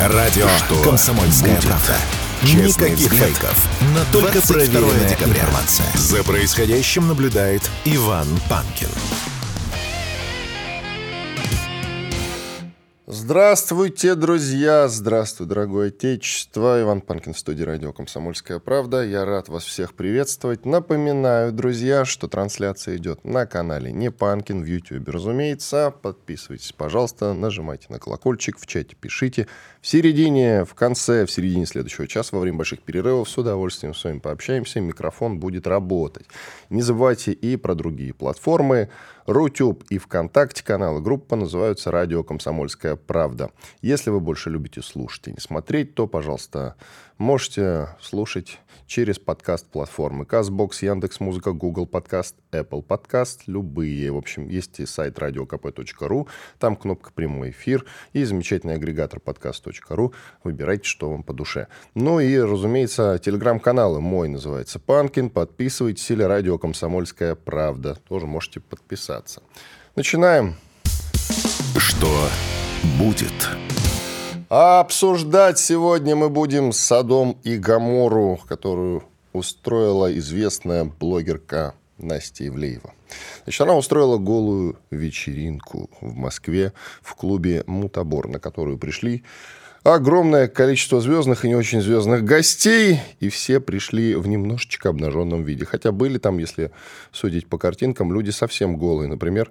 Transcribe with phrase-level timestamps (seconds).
[0.00, 1.64] Радио что «Комсомольская будет?
[1.66, 1.96] правда».
[2.42, 3.68] Честный Никаких взгляд фейков.
[3.96, 5.86] На только проверенная информация.
[5.96, 8.90] За происходящим наблюдает Иван Панкин.
[13.28, 14.88] Здравствуйте, друзья!
[14.88, 16.80] Здравствуй, дорогое отечество!
[16.80, 19.04] Иван Панкин в студии радио «Комсомольская правда».
[19.04, 20.64] Я рад вас всех приветствовать.
[20.64, 25.92] Напоминаю, друзья, что трансляция идет на канале Не Панкин в YouTube, разумеется.
[26.00, 29.46] Подписывайтесь, пожалуйста, нажимайте на колокольчик, в чате пишите.
[29.82, 34.04] В середине, в конце, в середине следующего часа, во время больших перерывов, с удовольствием с
[34.04, 36.24] вами пообщаемся, микрофон будет работать.
[36.70, 38.88] Не забывайте и про другие платформы.
[39.28, 43.50] Рутюб и ВКонтакте каналы группа называются «Радио Комсомольская правда».
[43.82, 46.76] Если вы больше любите слушать и не смотреть, то, пожалуйста,
[47.18, 54.10] можете слушать через подкаст-платформы CastBox, Яндекс.Музыка, Google Подкаст, Apple Подкаст, любые.
[54.10, 56.26] В общем, есть и сайт radiokp.ru,
[56.58, 60.14] там кнопка «Прямой эфир» и замечательный агрегатор подкаст.ру.
[60.42, 61.68] Выбирайте, что вам по душе.
[61.94, 65.30] Ну и, разумеется, телеграм-каналы мой называется «Панкин».
[65.30, 67.96] Подписывайтесь или «Радио Комсомольская правда».
[68.08, 69.42] Тоже можете подписаться.
[69.94, 70.56] Начинаем.
[71.76, 72.08] Что
[72.98, 73.32] будет?
[74.50, 79.04] А обсуждать сегодня мы будем Садом и Гамору, которую
[79.34, 82.94] устроила известная блогерка Настя Ивлеева.
[83.44, 89.22] Значит, она устроила голую вечеринку в Москве в клубе «Мутабор», на которую пришли
[89.82, 95.64] огромное количество звездных и не очень звездных гостей, и все пришли в немножечко обнаженном виде.
[95.64, 96.70] Хотя были там, если
[97.12, 99.08] судить по картинкам, люди совсем голые.
[99.08, 99.50] Например,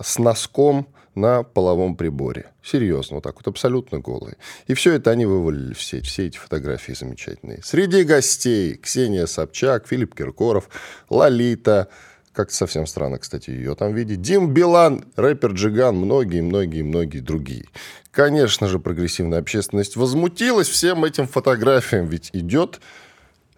[0.00, 2.46] с носком на половом приборе.
[2.62, 4.36] Серьезно, вот так вот, абсолютно голые.
[4.66, 7.60] И все это они вывалили в сеть, все эти фотографии замечательные.
[7.62, 10.68] Среди гостей Ксения Собчак, Филипп Киркоров,
[11.10, 11.88] Лолита,
[12.38, 14.22] как-то совсем странно, кстати, ее там видеть.
[14.22, 17.64] Дим Билан, рэпер Джиган, многие-многие-многие другие.
[18.12, 22.80] Конечно же, прогрессивная общественность возмутилась всем этим фотографиям, ведь идет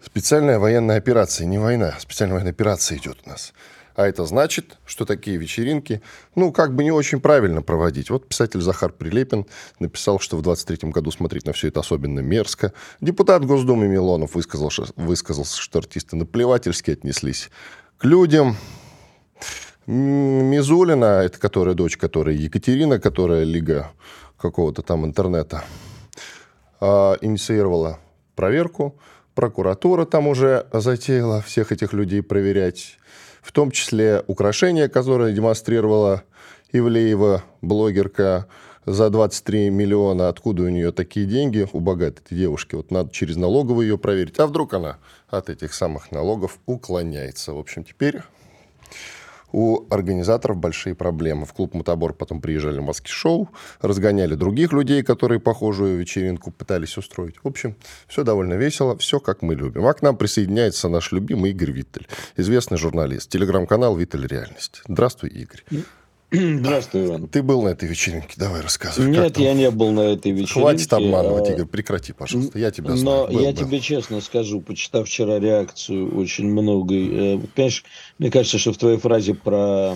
[0.03, 3.53] специальная военная операция, не война, специальная военная операция идет у нас.
[3.93, 6.01] А это значит, что такие вечеринки,
[6.33, 8.09] ну, как бы не очень правильно проводить.
[8.09, 9.45] Вот писатель Захар Прилепин
[9.77, 12.73] написал, что в 23 году смотреть на все это особенно мерзко.
[12.99, 17.51] Депутат Госдумы Милонов высказал, высказался, что артисты наплевательски отнеслись
[18.01, 18.57] к людям.
[19.85, 23.91] Мизулина, это которая дочь, которая Екатерина, которая лига
[24.37, 25.63] какого-то там интернета,
[26.79, 27.99] а, инициировала
[28.35, 28.97] проверку.
[29.35, 32.97] Прокуратура там уже затеяла всех этих людей проверять
[33.43, 36.23] в том числе украшения, которые демонстрировала
[36.71, 38.47] Ивлеева, блогерка,
[38.93, 40.29] за 23 миллиона.
[40.29, 42.75] Откуда у нее такие деньги у богатой девушки?
[42.75, 44.39] Вот надо через налоговую ее проверить.
[44.39, 44.97] А вдруг она
[45.29, 47.53] от этих самых налогов уклоняется?
[47.53, 48.21] В общем, теперь
[49.51, 51.45] у организаторов большие проблемы.
[51.45, 53.49] В клуб «Мотобор» потом приезжали маски-шоу,
[53.81, 57.35] разгоняли других людей, которые похожую вечеринку пытались устроить.
[57.43, 57.75] В общем,
[58.07, 59.85] все довольно весело, все как мы любим.
[59.85, 64.81] А к нам присоединяется наш любимый Игорь Виттель, известный журналист, телеграм-канал «Виттель Реальность».
[64.87, 65.63] Здравствуй, Игорь.
[66.31, 67.27] Здравствуй, Иван.
[67.27, 69.09] Ты был на этой вечеринке, давай рассказывай.
[69.09, 70.61] Нет, я не был на этой вечеринке.
[70.61, 73.27] Хватит обманывать, а, Игорь, прекрати, пожалуйста, я тебя знаю.
[73.29, 73.57] Но я был.
[73.57, 77.83] тебе честно скажу, почитав вчера реакцию очень много, э, понимаешь,
[78.17, 79.95] мне кажется, что в твоей фразе про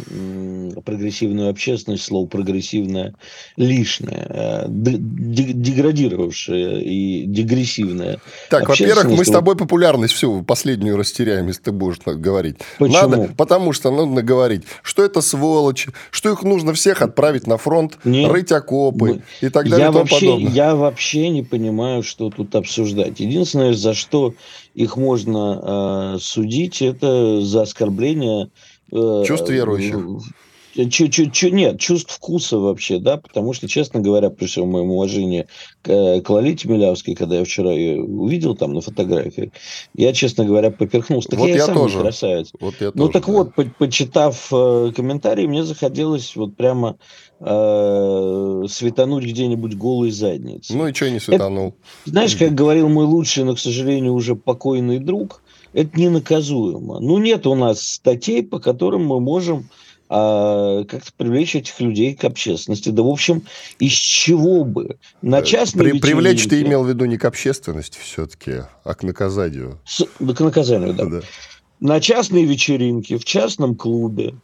[0.83, 3.15] прогрессивную общественность слово прогрессивное
[3.55, 8.19] лишнее, э, деградировавшее и дегрессивное.
[8.49, 12.57] Так, во-первых, мы с тобой популярность всю последнюю растеряем, если ты будешь говорить.
[12.77, 13.07] Почему?
[13.07, 17.57] Надо, потому что нужно говорить, что это сволочь, что что их нужно всех отправить на
[17.57, 18.31] фронт, Нет.
[18.31, 20.51] рыть окопы и так далее я и тому вообще, подобное.
[20.51, 23.19] Я вообще не понимаю, что тут обсуждать.
[23.19, 24.33] Единственное, за что
[24.73, 28.49] их можно э, судить, это за оскорбление...
[28.91, 29.99] Э, Чувств верующих.
[30.75, 34.91] Чу -чу -чу нет, чувств вкуса вообще, да, потому что, честно говоря, при всем моем
[34.91, 35.47] уважении
[35.81, 39.51] к, к Лолите Милявской, когда я вчера ее увидел там на фотографии,
[39.93, 41.29] я, честно говоря, поперхнулся.
[41.29, 41.99] Так вот я, я сам тоже.
[41.99, 42.51] красавец.
[42.59, 43.31] Вот я ну тоже, так да.
[43.31, 46.97] вот, по почитав э, комментарии, мне захотелось вот прямо
[47.39, 50.75] э, светануть где-нибудь голой задницей.
[50.75, 51.67] Ну и что не светанул?
[52.03, 55.41] Это, знаешь, как говорил мой лучший, но, к сожалению, уже покойный друг,
[55.71, 56.99] это ненаказуемо.
[56.99, 59.69] Ну нет у нас статей, по которым мы можем
[60.07, 62.89] а, как-то привлечь этих людей к общественности.
[62.89, 63.43] Да, в общем,
[63.79, 64.97] из чего бы?
[65.21, 69.79] На частной При, Привлечь ты имел в виду не к общественности все-таки, а к наказанию.
[69.85, 71.05] С, да, к наказанию, да.
[71.05, 71.21] да.
[71.79, 74.35] На частной вечеринке, в частном клубе,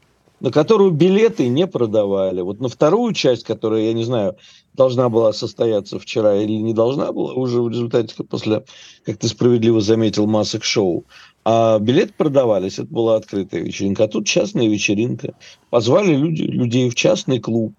[0.42, 2.42] на которую билеты не продавали.
[2.42, 4.36] Вот на вторую часть, которая, я не знаю,
[4.74, 8.66] должна была состояться вчера или не должна была, уже в результате после,
[9.06, 11.06] как ты справедливо заметил, масок шоу,
[11.44, 14.04] а билеты продавались, это была открытая вечеринка.
[14.04, 15.34] А тут частная вечеринка.
[15.70, 17.74] Позвали люди, людей в частный клуб.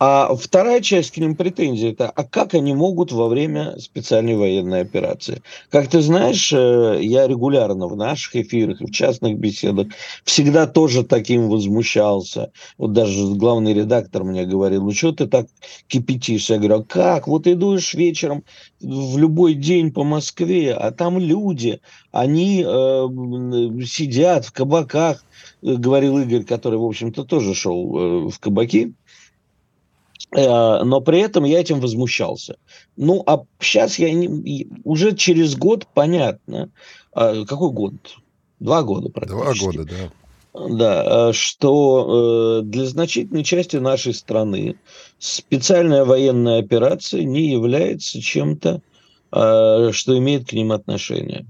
[0.00, 4.82] А вторая часть к ним претензий– это а как они могут во время специальной военной
[4.82, 5.42] операции?
[5.70, 9.88] Как ты знаешь, э, я регулярно в наших эфирах в частных беседах
[10.22, 12.52] всегда тоже таким возмущался.
[12.76, 15.48] Вот даже главный редактор мне говорил, ну что ты так
[15.88, 16.48] кипятишь?
[16.48, 17.26] Я говорю, а как?
[17.26, 18.44] Вот идешь вечером
[18.80, 21.80] в любой день по Москве, а там люди,
[22.12, 23.08] они э,
[23.84, 25.24] сидят в кабаках,
[25.60, 28.94] говорил Игорь, который, в общем-то, тоже шел э, в кабаки,
[30.30, 32.56] но при этом я этим возмущался.
[32.96, 36.70] Ну, а сейчас я не, уже через год понятно,
[37.12, 37.94] а, какой год?
[38.60, 39.60] Два года практически.
[39.60, 40.12] Два года, да.
[40.70, 44.76] Да, э, что э, для значительной части нашей страны
[45.18, 48.82] специальная военная операция не является чем-то,
[49.30, 51.44] что имеет к ним отношение.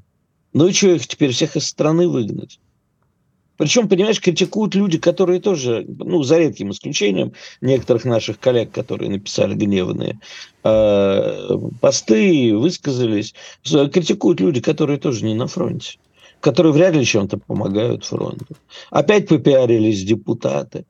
[0.53, 2.59] Ну и что их теперь всех из страны выгнать?
[3.59, 9.55] Причем, понимаешь, критикуют люди, которые тоже, ну, за редким исключением некоторых наших коллег, которые написали
[9.55, 10.19] гневные
[10.63, 13.35] э, посты, высказались,
[13.65, 15.99] критикуют люди, которые тоже не на фронте,
[16.41, 18.47] которые вряд ли чем-то помогают фронту.
[18.91, 20.87] Опять попиарились депутаты.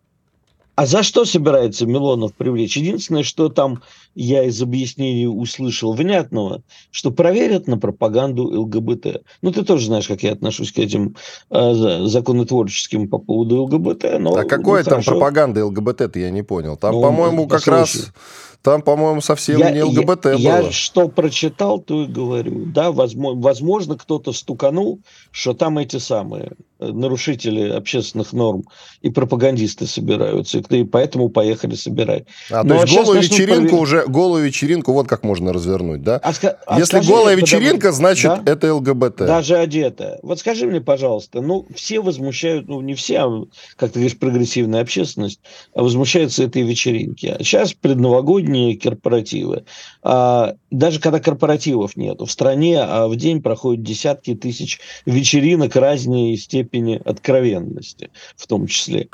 [0.78, 2.76] А за что собирается Милонов привлечь?
[2.76, 3.82] Единственное, что там
[4.14, 9.22] я из объяснений услышал внятного, что проверят на пропаганду ЛГБТ.
[9.42, 11.16] Ну, ты тоже знаешь, как я отношусь к этим
[11.50, 14.20] э, законотворческим по поводу ЛГБТ.
[14.20, 16.76] Но, а какое ну, там пропаганда ЛГБТ-то, я не понял.
[16.76, 18.12] Там, ну, по-моему, как раз...
[18.62, 20.66] Там, по-моему, совсем я, не ЛГБТ я, было.
[20.66, 22.64] Я что прочитал, то и говорю.
[22.66, 25.00] Да, возможно, возможно кто-то стуканул,
[25.30, 28.64] что там эти самые э, нарушители общественных норм
[29.00, 32.24] и пропагандисты собираются, и поэтому поехали собирать.
[32.50, 33.80] А, Но то есть голую вечеринку проверить...
[33.80, 36.16] уже, голую вечеринку вот как можно развернуть, да?
[36.16, 36.32] А,
[36.66, 38.52] а Если скажи, голая вечеринка, значит, да?
[38.52, 39.18] это ЛГБТ.
[39.18, 40.18] Даже одетая.
[40.22, 43.44] Вот скажи мне, пожалуйста, ну, все возмущают, ну, не все, а,
[43.76, 45.38] как ты говоришь, прогрессивная общественность,
[45.74, 47.36] а возмущаются этой вечеринке.
[47.38, 49.64] А сейчас предновогодний новогодние корпоративы.
[50.02, 56.36] А, даже когда корпоративов нету, в стране а в день проходят десятки тысяч вечеринок разной
[56.36, 59.08] степени откровенности в том числе.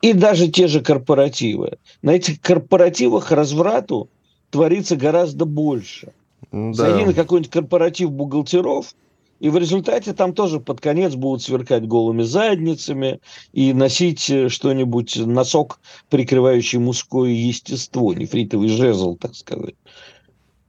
[0.00, 1.78] И даже те же корпоративы.
[2.02, 4.08] На этих корпоративах разврату
[4.50, 6.12] творится гораздо больше.
[6.52, 6.72] Да.
[6.72, 8.94] Зайди на какой-нибудь корпоратив бухгалтеров–
[9.40, 13.20] и в результате там тоже под конец будут сверкать голыми задницами
[13.52, 15.80] и носить э, что-нибудь, носок,
[16.10, 19.76] прикрывающий мужское естество, нефритовый жезл, так сказать.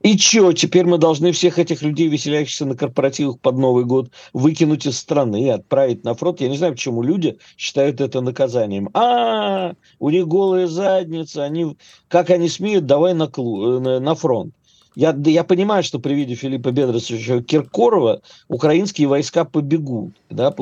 [0.02, 4.86] И чё, теперь мы должны всех этих людей, веселящихся на корпоративах под Новый год, выкинуть
[4.86, 6.40] из страны и отправить на фронт?
[6.40, 8.88] Я не знаю, почему люди считают это наказанием.
[8.94, 11.76] А, у них голые задницы, они,
[12.08, 14.54] как они смеют, давай на, клу, э, на фронт.
[14.94, 20.54] Я, я понимаю, что при виде Филиппа Бедросовича Киркорова украинские войска побегут, да,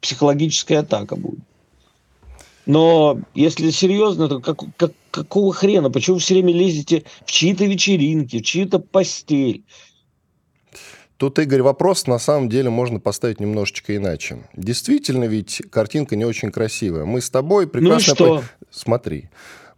[0.00, 1.40] психологическая атака будет.
[2.66, 5.90] Но если серьезно, то как, как, какого хрена?
[5.90, 9.64] Почему вы все время лезете в чьи-то вечеринки, в чью-то постель?
[11.16, 14.48] Тут, Игорь, вопрос на самом деле можно поставить немножечко иначе.
[14.54, 17.04] Действительно, ведь картинка не очень красивая.
[17.04, 18.14] Мы с тобой прекрасно...
[18.18, 18.44] Ну и что?
[18.70, 19.28] Смотри.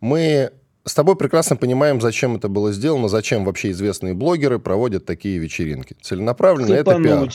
[0.01, 0.53] Мы
[0.87, 5.97] с тобой прекрасно понимаем, зачем это было сделано, зачем вообще известные блогеры проводят такие вечеринки.
[6.01, 7.29] Целенаправленно это пиар.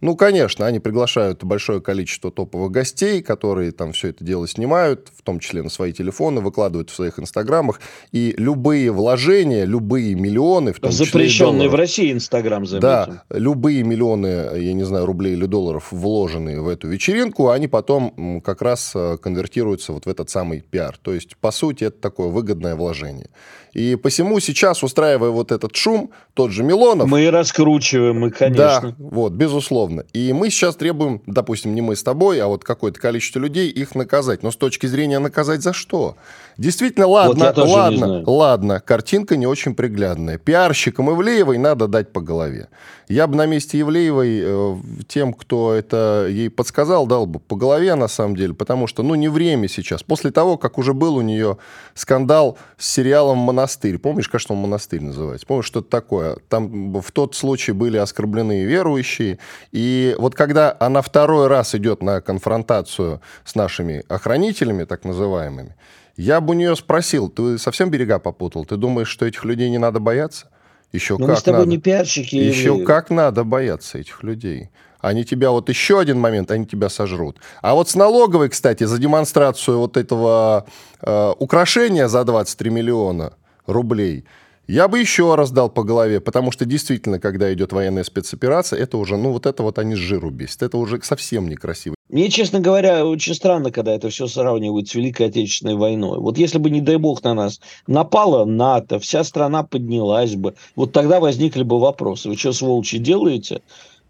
[0.00, 5.22] Ну, конечно, они приглашают большое количество топовых гостей, которые там все это дело снимают, в
[5.22, 7.80] том числе на свои телефоны, выкладывают в своих инстаграмах.
[8.12, 12.88] И любые вложения, любые миллионы, в том Запрещенный числе в России инстаграм, заметим.
[12.88, 14.26] Да, любые миллионы,
[14.56, 19.16] я не знаю, рублей или долларов, вложенные в эту вечеринку, они потом как раз э,
[19.18, 20.96] конвертируются вот в этот самый пиар.
[21.00, 23.30] То есть, по сути, это такое выгодное вложение.
[23.76, 27.08] И посему сейчас, устраивая вот этот шум, тот же Милонов...
[27.08, 28.80] Мы раскручиваем, мы, конечно.
[28.80, 29.85] Да, вот, безусловно.
[30.12, 33.94] И мы сейчас требуем, допустим, не мы с тобой, а вот какое-то количество людей их
[33.94, 34.42] наказать.
[34.42, 36.16] Но с точки зрения наказать за что?
[36.58, 40.38] Действительно, ладно, вот ладно, ладно, картинка не очень приглядная.
[40.38, 42.68] Пиарщикам Ивлеевой надо дать по голове.
[43.08, 47.94] Я бы на месте Ивлеевой э, тем, кто это ей подсказал, дал бы по голове
[47.94, 50.02] на самом деле, потому что, ну, не время сейчас.
[50.02, 51.58] После того, как уже был у нее
[51.94, 55.46] скандал с сериалом «Монастырь», помнишь, как он «Монастырь» называется?
[55.46, 56.38] Помнишь, что-то такое?
[56.48, 59.38] Там в тот случай были оскорблены верующие,
[59.72, 65.76] и вот когда она второй раз идет на конфронтацию с нашими охранителями, так называемыми,
[66.16, 68.64] я бы у нее спросил, ты совсем берега попутал?
[68.64, 70.48] Ты думаешь, что этих людей не надо бояться?
[70.92, 71.70] Еще Но как мы с тобой надо.
[71.70, 72.36] не пиарщики.
[72.36, 72.84] Еще или...
[72.84, 74.70] как надо бояться этих людей.
[75.00, 77.38] Они тебя, вот еще один момент, они тебя сожрут.
[77.60, 80.66] А вот с налоговой, кстати, за демонстрацию вот этого
[81.02, 83.34] э, украшения за 23 миллиона
[83.66, 84.24] рублей,
[84.66, 88.96] я бы еще раз дал по голове, потому что действительно, когда идет военная спецоперация, это
[88.96, 90.62] уже, ну вот это вот они с жиру бесит.
[90.62, 91.95] Это уже совсем некрасиво.
[92.08, 96.18] Мне, честно говоря, очень странно, когда это все сравнивают с Великой Отечественной войной.
[96.18, 100.92] Вот если бы, не дай бог, на нас напала НАТО, вся страна поднялась бы, вот
[100.92, 102.28] тогда возникли бы вопросы.
[102.28, 103.60] Вы что, сволочи, делаете?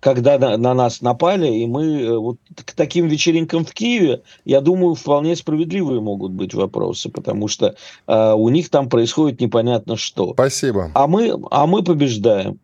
[0.00, 4.60] когда на, на нас напали, и мы э, вот к таким вечеринкам в Киеве, я
[4.60, 7.74] думаю, вполне справедливые могут быть вопросы, потому что
[8.06, 10.32] э, у них там происходит непонятно что.
[10.34, 10.90] Спасибо.
[10.94, 12.60] А мы, а мы побеждаем.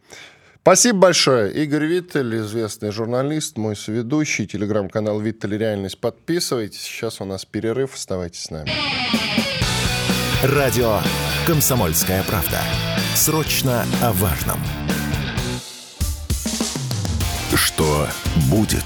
[0.63, 1.53] Спасибо большое.
[1.53, 5.99] Игорь Виттель, известный журналист, мой соведущий, телеграм-канал Виттель Реальность.
[5.99, 6.83] Подписывайтесь.
[6.83, 7.95] Сейчас у нас перерыв.
[7.95, 8.71] Оставайтесь с нами.
[10.45, 11.01] Радио
[11.49, 12.61] «Комсомольская правда».
[13.17, 14.61] Срочно о важном.
[17.57, 18.07] Что
[18.49, 18.85] будет?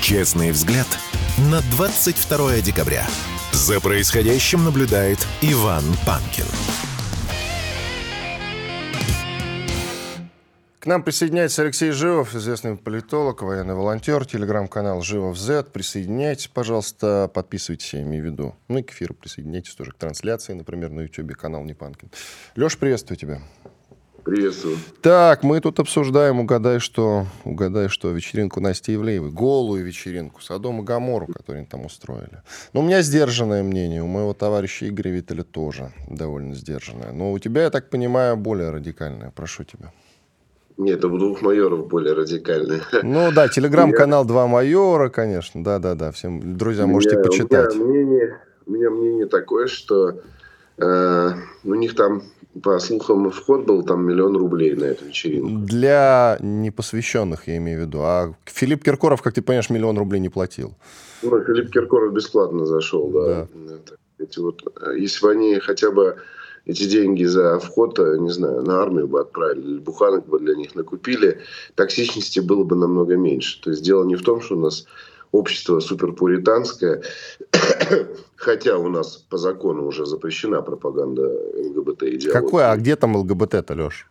[0.00, 0.86] Честный взгляд
[1.50, 3.04] на 22 декабря.
[3.50, 6.46] За происходящим наблюдает Иван Панкин.
[10.80, 15.64] К нам присоединяется Алексей Живов, известный политолог, военный волонтер, телеграм-канал Живов Z.
[15.64, 18.54] Присоединяйтесь, пожалуйста, подписывайтесь, я имею в виду.
[18.68, 22.10] Ну и к эфиру присоединяйтесь тоже к трансляции, например, на YouTube канал Непанкин.
[22.56, 23.42] Леш, приветствую тебя.
[24.24, 24.78] Приветствую.
[25.02, 30.82] Так, мы тут обсуждаем, угадай что, угадай что, вечеринку Насти Ивлеевой, голую вечеринку, Содом и
[30.82, 32.40] Гамору, которую они там устроили.
[32.72, 37.12] Но у меня сдержанное мнение, у моего товарища Игоря Виталя тоже довольно сдержанное.
[37.12, 39.30] Но у тебя, я так понимаю, более радикальное.
[39.30, 39.92] Прошу тебя.
[40.80, 42.80] Нет, у двух майоров более радикальные.
[43.02, 45.62] Ну да, телеграм-канал «Два майора», конечно.
[45.62, 47.76] Да-да-да, всем друзья можете меня, почитать.
[47.76, 50.22] У меня мнение, у меня мнение такое, что
[50.78, 51.30] э,
[51.64, 52.22] у них там,
[52.62, 55.66] по слухам, вход был там миллион рублей на эту вечеринку.
[55.66, 57.98] Для непосвященных, я имею в виду.
[58.00, 60.72] А Филипп Киркоров, как ты понимаешь, миллион рублей не платил.
[61.22, 63.46] Ну, Филипп Киркоров бесплатно зашел, да.
[63.54, 63.76] да.
[64.18, 66.16] Эти вот, э, если бы они хотя бы
[66.66, 70.54] эти деньги за вход, э, не знаю, на армию бы отправили, или буханок бы для
[70.54, 71.40] них накупили,
[71.74, 73.60] токсичности было бы намного меньше.
[73.62, 74.86] То есть дело не в том, что у нас
[75.32, 77.02] общество суперпуританское,
[78.36, 81.22] хотя у нас по закону уже запрещена пропаганда
[81.56, 82.30] ЛГБТ идеологии.
[82.30, 82.70] Какое?
[82.70, 84.09] А где там ЛГБТ-то, Леш?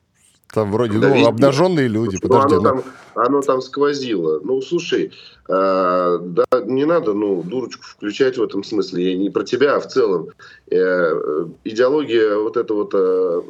[0.52, 1.28] Там вроде, да, ну, везде.
[1.28, 2.56] обнаженные люди, ну, подожди.
[2.56, 2.70] Оно, ну...
[2.70, 4.40] там, оно там сквозило.
[4.44, 5.12] Ну, слушай,
[5.48, 9.12] э, да, не надо, ну, дурочку включать в этом смысле.
[9.12, 10.30] Я не про тебя, а в целом.
[10.72, 13.42] Э, идеология вот это вот э,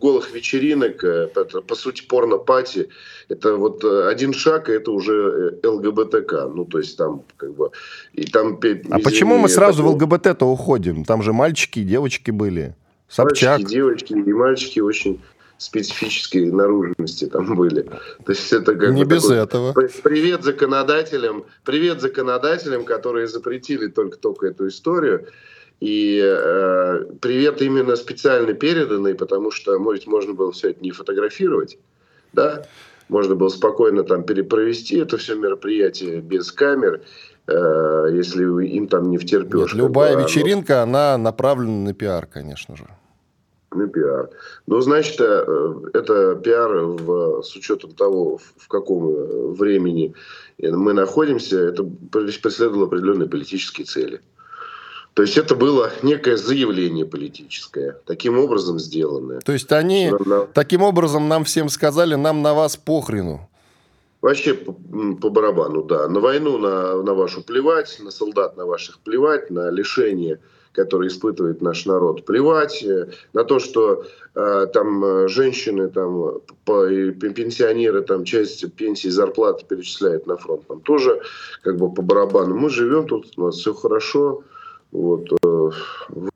[0.00, 2.88] голых вечеринок, э, это, по сути, порно-пати,
[3.28, 6.48] это вот э, один шаг, и это уже э, ЛГБТК.
[6.54, 7.70] Ну, то есть там, как бы,
[8.14, 8.58] и там...
[8.90, 9.92] А почему мы сразу такого...
[9.92, 11.04] в ЛГБТ-то уходим?
[11.04, 12.74] Там же мальчики и девочки были.
[13.08, 13.58] Собчак.
[13.58, 15.20] Мальчики, девочки и мальчики очень
[15.58, 17.82] специфические наружности там были.
[17.82, 19.72] То есть это как Не без такой, этого.
[20.02, 25.26] Привет законодателям, привет законодателям, которые запретили только-только эту историю.
[25.80, 31.78] И э, привет именно специально переданный, потому что, может, можно было все это не фотографировать,
[32.32, 32.64] да,
[33.10, 37.02] можно было спокойно там перепровести это все мероприятие без камер,
[37.46, 39.74] э, если им там не втерпешь.
[39.74, 40.98] Нет, любая бы, вечеринка, оно...
[40.98, 42.86] она направлена на пиар, конечно же
[43.76, 44.30] на пиар.
[44.66, 50.14] Ну, значит, э, это пиар в, с учетом того, в каком э, времени
[50.58, 54.20] мы находимся, это преследовало определенные политические цели.
[55.16, 59.40] То есть это было некое заявление политическое, таким образом сделанное.
[59.40, 60.44] То есть они на...
[60.46, 63.48] таким образом нам всем сказали, нам на вас похрену.
[64.20, 66.08] Вообще по, по барабану, да.
[66.08, 70.38] На войну на, на вашу плевать, на солдат на ваших плевать, на лишение
[70.76, 74.04] который испытывает наш народ, плевать э, на то, что
[74.34, 81.20] э, там э, женщины, там, пенсионеры там часть пенсии, зарплаты перечисляют на фронт, там тоже
[81.62, 82.54] как бы по барабану.
[82.54, 84.42] Мы живем тут, у нас все хорошо,
[84.92, 85.28] вот.
[85.44, 85.70] Э,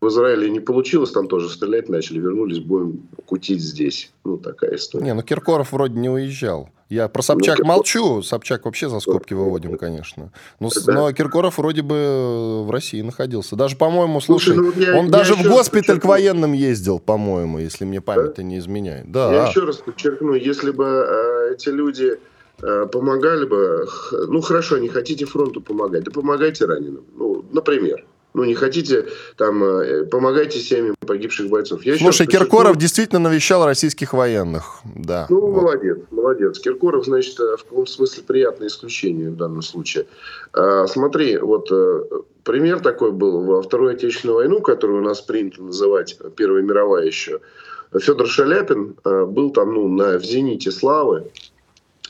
[0.01, 4.13] в Израиле не получилось, там тоже стрелять начали, вернулись, будем кутить здесь.
[4.25, 5.05] Ну, такая история.
[5.05, 6.69] Не, ну Киркоров вроде не уезжал.
[6.89, 10.33] Я про Собчак ну, молчу, Собчак вообще за скобки выводим, конечно.
[10.59, 10.93] Но, да.
[10.93, 13.55] но Киркоров вроде бы в России находился.
[13.55, 16.01] Даже, по-моему, слушай, слушай ну, я, он я даже в госпиталь подчеркну.
[16.01, 18.43] к военным ездил, по-моему, если мне память да?
[18.43, 19.11] не изменяет.
[19.11, 19.33] Да.
[19.33, 22.19] Я еще раз подчеркну, если бы э, эти люди
[22.61, 23.87] э, помогали бы,
[24.27, 27.05] ну хорошо, не хотите фронту помогать, да помогайте раненым.
[27.17, 28.05] Ну, например.
[28.33, 29.07] Ну, не хотите,
[29.37, 31.85] там, э, помогайте семьям погибших бойцов.
[31.85, 35.27] Я Слушай, Киркоров действительно навещал российских военных, да.
[35.29, 35.63] Ну, вот.
[35.63, 36.61] молодец, молодец.
[36.61, 40.07] Киркоров, значит, э, в каком смысле приятное исключение в данном случае.
[40.53, 42.03] А, смотри, вот э,
[42.45, 47.41] пример такой был во Вторую Отечественную войну, которую у нас принято называть Первая мировая еще.
[47.99, 51.33] Федор Шаляпин был там, ну, на, в зените славы,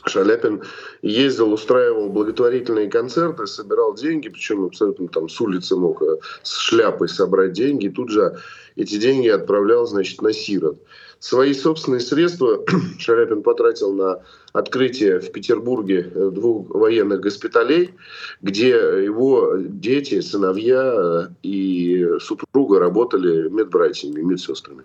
[0.07, 0.63] Шаляпин
[1.03, 7.09] ездил, устраивал благотворительные концерты, собирал деньги, причем абсолютно там с улицы мог э, с шляпой
[7.09, 8.39] собрать деньги, и тут же
[8.77, 10.79] эти деньги отправлял, значит, на сирот.
[11.19, 12.65] Свои собственные средства
[12.99, 17.95] Шаляпин потратил на открытие в Петербурге э, двух военных госпиталей,
[18.41, 24.85] где его дети, сыновья э, и супруга работали медбратьями, медсестрами.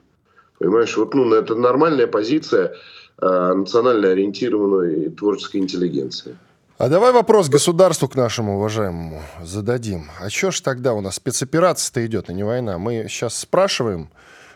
[0.60, 2.75] Понимаешь, вот ну, это нормальная позиция
[3.19, 6.38] национально ориентированной творческой интеллигенции.
[6.77, 10.10] А давай вопрос государству к нашему уважаемому зададим.
[10.19, 12.77] А что ж тогда у нас спецоперация-то идет, а не война?
[12.77, 14.10] Мы сейчас спрашиваем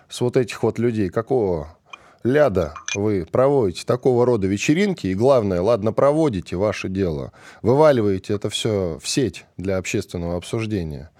[0.09, 1.77] с вот этих вот людей, какого
[2.25, 8.99] ляда вы проводите такого рода вечеринки, и главное, ладно, проводите ваше дело, вываливаете это все
[9.01, 11.11] в сеть для общественного обсуждения.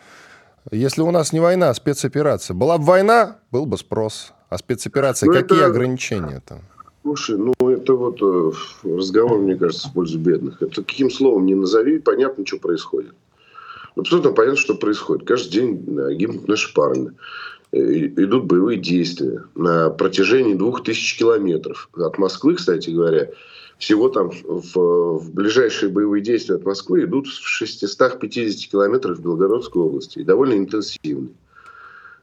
[0.72, 2.54] Если у нас не война, а спецоперация.
[2.54, 4.34] Была бы война, был бы спрос.
[4.50, 5.68] А спецоперация, ну, какие это...
[5.68, 6.64] ограничения там?
[7.02, 8.52] Слушай, ну это вот э,
[8.84, 10.62] разговор, мне кажется, в пользу бедных.
[10.62, 13.14] Это каким словом не назови, понятно, что происходит.
[13.96, 15.26] Абсолютно понятно, что происходит.
[15.26, 17.12] Каждый день гибнут наши парни.
[17.72, 21.90] Э, идут боевые действия на протяжении двух тысяч километров.
[21.94, 23.30] От Москвы, кстати говоря,
[23.78, 29.82] всего там в, в ближайшие боевые действия от Москвы идут в 650 километрах в Белгородской
[29.82, 30.20] области.
[30.20, 31.34] И довольно интенсивные.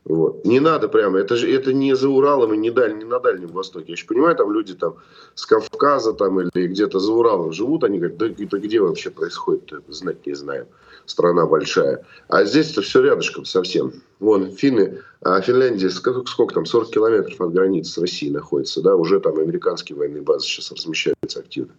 [0.06, 0.44] Вот.
[0.44, 3.48] Не надо прямо, это же это не за Уралом и не, даль, не на Дальнем
[3.48, 3.86] Востоке.
[3.88, 4.94] Я еще понимаю, там люди там
[5.34, 9.72] с Кавказа там, или где-то за Уралом живут, они говорят, да это где вообще происходит,
[9.72, 10.68] это знать не знаю.
[11.06, 12.04] Страна большая.
[12.28, 13.92] А здесь это все рядышком совсем.
[14.18, 18.96] Вон, финны, а Финляндия, сколько, сколько там, 40 километров от границы с Россией находится, да,
[18.96, 21.72] уже там американские военные базы сейчас размещаются активно.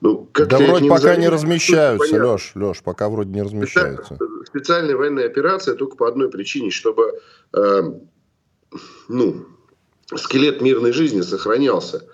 [0.00, 4.18] Ну, как да вроде не пока не размещаются, Леш, Леш, пока вроде не размещаются.
[4.46, 7.20] Специальная военная операция только по одной причине, чтобы
[7.54, 7.82] э,
[9.08, 9.46] ну,
[10.16, 12.04] скелет мирной жизни сохранялся.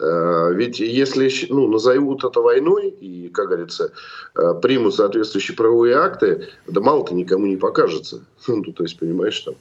[0.00, 3.92] Э, ведь если ну, назовут это войной и, как говорится,
[4.34, 8.24] э, примут соответствующие правовые акты, да мало-то никому не покажется.
[8.48, 9.54] Ну, то есть, понимаешь, там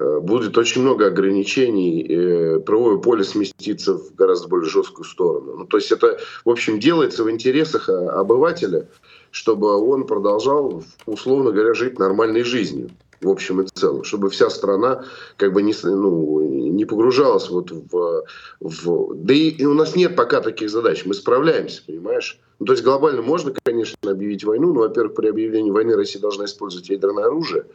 [0.00, 5.56] э, будет очень много ограничений, правовое поле сместится в гораздо более жесткую сторону.
[5.58, 8.88] Ну, то есть это, в общем, делается в интересах обывателя,
[9.30, 12.90] чтобы он продолжал, условно говоря, жить нормальной жизнью
[13.20, 15.04] в общем и целом, чтобы вся страна
[15.36, 18.24] как бы не, ну, не погружалась вот в,
[18.60, 19.14] в...
[19.14, 22.40] Да и, у нас нет пока таких задач, мы справляемся, понимаешь?
[22.58, 26.44] Ну, то есть глобально можно, конечно, объявить войну, но, во-первых, при объявлении войны Россия должна
[26.44, 27.66] использовать ядерное оружие,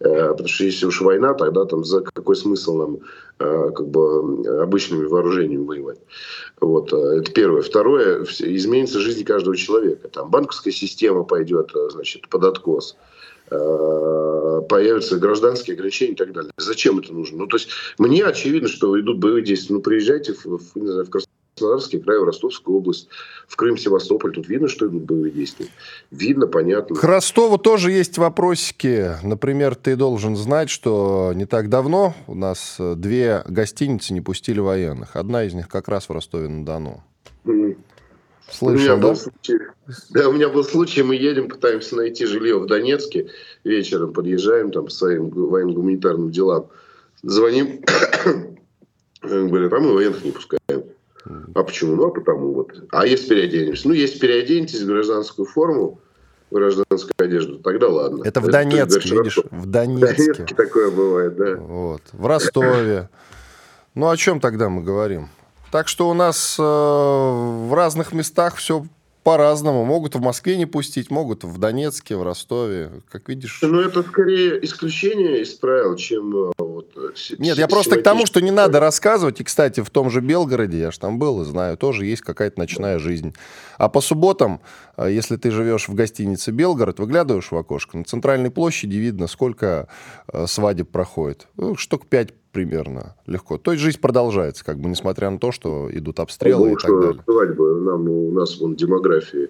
[0.00, 2.98] э, Потому что если уж война, тогда там за какой смысл нам
[3.38, 5.98] э, как бы обычными вооружениями воевать?
[6.60, 7.62] Вот, э, это первое.
[7.62, 10.08] Второе, изменится жизнь каждого человека.
[10.08, 12.96] Там банковская система пойдет, значит, под откос.
[13.50, 16.52] Э, появятся гражданские ограничения и так далее.
[16.56, 17.38] Зачем это нужно?
[17.38, 19.74] Ну, то есть, мне очевидно, что идут боевые действия.
[19.74, 23.08] Ну, приезжайте в, в, не знаю, в Краснодарский край, в Ростовскую область,
[23.48, 24.32] в Крым, Севастополь.
[24.32, 25.66] Тут видно, что идут боевые действия.
[26.12, 26.94] Видно, понятно.
[26.94, 29.16] К Ростову тоже есть вопросики.
[29.24, 35.16] Например, ты должен знать, что не так давно у нас две гостиницы не пустили военных.
[35.16, 37.02] Одна из них как раз в Ростове-на-Дону.
[37.44, 37.76] Mm.
[38.50, 39.08] Слышал, у меня да?
[39.08, 39.58] Был случай,
[40.10, 43.30] да, у меня был случай, мы едем, пытаемся найти жилье в Донецке,
[43.64, 46.68] вечером подъезжаем там по своим военно-гуманитарным делам,
[47.22, 47.82] звоним,
[49.22, 50.60] говорят, а мы военных не пускаем.
[51.54, 51.96] А почему?
[51.96, 52.72] Ну, а потому вот.
[52.90, 53.88] А если переоденемся?
[53.88, 56.00] Ну, если переоденетесь в гражданскую форму,
[56.50, 58.22] в гражданскую одежду, тогда ладно.
[58.24, 60.06] Это в Донецке, Это, видишь, в Донецке.
[60.32, 61.56] В Донецке такое бывает, да.
[61.56, 62.02] Вот.
[62.12, 63.08] В Ростове.
[63.94, 65.28] Ну, о чем тогда мы говорим?
[65.70, 68.84] Так что у нас э, в разных местах все
[69.22, 69.84] по-разному.
[69.84, 72.90] Могут в Москве не пустить, могут в Донецке, в Ростове.
[73.08, 73.60] Как видишь...
[73.62, 76.90] Ну, это скорее исключение из правил, чем э, вот...
[76.96, 79.40] Э, Нет, я просто к тому, что не надо рассказывать.
[79.40, 82.58] И, кстати, в том же Белгороде, я же там был и знаю, тоже есть какая-то
[82.58, 83.34] ночная жизнь.
[83.78, 84.60] А по субботам,
[84.96, 89.86] э, если ты живешь в гостинице «Белгород», выглядываешь в окошко, на центральной площади видно, сколько
[90.46, 91.46] свадеб проходит.
[91.56, 93.58] Ну, штук пять примерно легко.
[93.58, 97.00] То есть жизнь продолжается, как бы, несмотря на то, что идут обстрелы ну, и так
[97.00, 97.22] далее.
[97.24, 99.48] Свадьба, нам, у нас вон демографии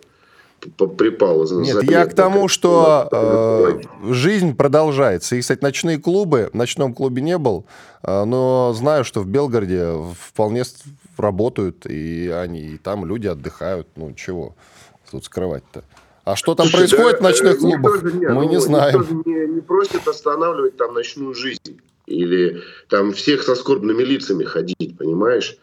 [0.61, 1.47] припала.
[1.61, 5.37] Нет, я к тому, что э, жизнь продолжается.
[5.37, 7.65] И, кстати, ночные клубы, в ночном клубе не был,
[8.03, 10.65] э, но знаю, что в Белгороде вполне
[11.17, 13.89] работают, и они и там люди отдыхают.
[13.97, 14.55] Ну, чего
[15.11, 15.83] тут скрывать-то?
[16.25, 19.01] А что там Слушай, происходит да, в ночных клубах, не, мы ну, не знаем.
[19.01, 24.99] Никто не, не просит останавливать там ночную жизнь или там всех со скорбными лицами ходить,
[24.99, 25.57] понимаешь?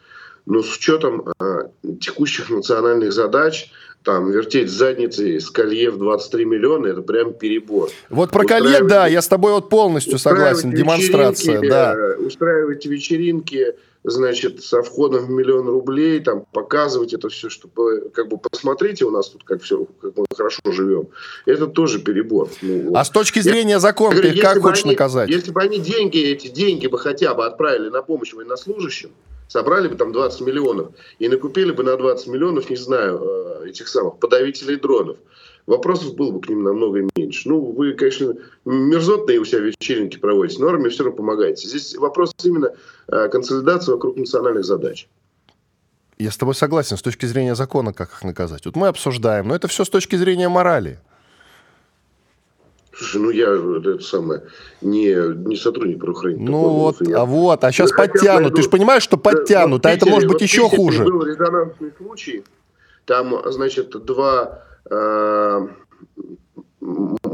[0.46, 3.70] Но с учетом а, текущих национальных задач,
[4.02, 7.90] там, вертеть задницей с колье в 23 миллиона, это прям перебор.
[8.08, 11.96] Вот про колье, да, я с тобой вот полностью согласен, демонстрация, да.
[12.18, 13.74] Устраивать вечеринки
[14.10, 19.10] значит, со входом в миллион рублей, там, показывать это все, чтобы, как бы, посмотрите, у
[19.10, 21.08] нас тут как все, как мы хорошо живем.
[21.46, 22.48] Это тоже перебор.
[22.62, 25.28] Ну, а с точки зрения закона, ты как хочешь они, наказать?
[25.28, 29.10] Если бы они деньги, эти деньги бы хотя бы отправили на помощь военнослужащим,
[29.48, 33.20] собрали бы там 20 миллионов и накупили бы на 20 миллионов, не знаю,
[33.62, 35.16] э, этих самых подавителей дронов,
[35.68, 37.48] вопросов было бы к ним намного меньше.
[37.48, 41.68] Ну, вы, конечно, мерзотные у себя вечеринки проводите, но армии все равно помогаете.
[41.68, 42.72] Здесь вопрос именно
[43.06, 45.08] э, консолидации вокруг национальных задач.
[46.18, 48.64] Я с тобой согласен с точки зрения закона, как их наказать.
[48.64, 50.98] Вот мы обсуждаем, но это все с точки зрения морали.
[52.92, 53.46] Слушай, ну я
[53.78, 54.42] это самое
[54.80, 55.14] не,
[55.46, 57.20] не сотрудник правоохранительных Ну вот, я...
[57.20, 58.40] а вот, а сейчас подтянут.
[58.40, 58.56] Найду...
[58.56, 61.04] Ты же понимаешь, что подтянут, да, а это может быть еще хуже.
[61.04, 62.42] Был резонансный случай.
[63.04, 64.67] Там, значит, два Э,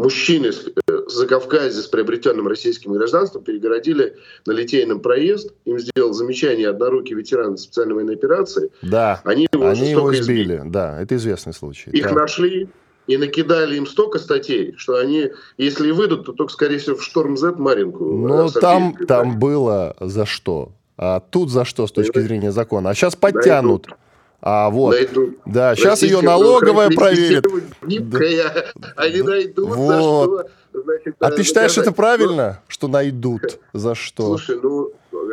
[0.04, 0.64] мужчины с
[1.06, 5.52] Закавказья с приобретенным российским гражданством перегородили на Литейном проезд.
[5.64, 8.70] Им сделал замечание однорукий ветеран специальной военной операции.
[8.82, 10.56] Да, они его, они его избили.
[10.56, 10.62] избили.
[10.66, 11.90] Да, это известный случай.
[11.90, 12.14] Их да.
[12.14, 12.68] нашли
[13.06, 17.02] и накидали им столько статей, что они, если и выйдут, то только, скорее всего, в
[17.02, 18.04] Шторм Z Маринку.
[18.04, 20.72] Ну, там, там было за что.
[20.96, 22.90] А тут за что с точки зрения закона?
[22.90, 23.86] А сейчас подтянут.
[23.88, 23.96] Да,
[24.46, 24.90] а, вот.
[24.90, 25.38] Найдут.
[25.46, 27.46] Да, сейчас ее налоговая проверит.
[27.82, 28.66] Гибкая.
[28.94, 29.88] Они найдут вот.
[29.88, 30.46] за что.
[30.74, 33.58] Значит, а ты считаешь, это правильно, что найдут?
[33.72, 34.36] За что?
[34.36, 34.92] Слушай, ну,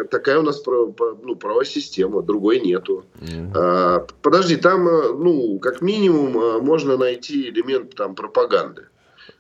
[0.10, 3.04] такая у нас ну, правовая система, другой нету.
[3.20, 3.52] Mm.
[3.54, 8.84] А, подожди, там, э, ну, как минимум, э, можно найти элемент там пропаганды.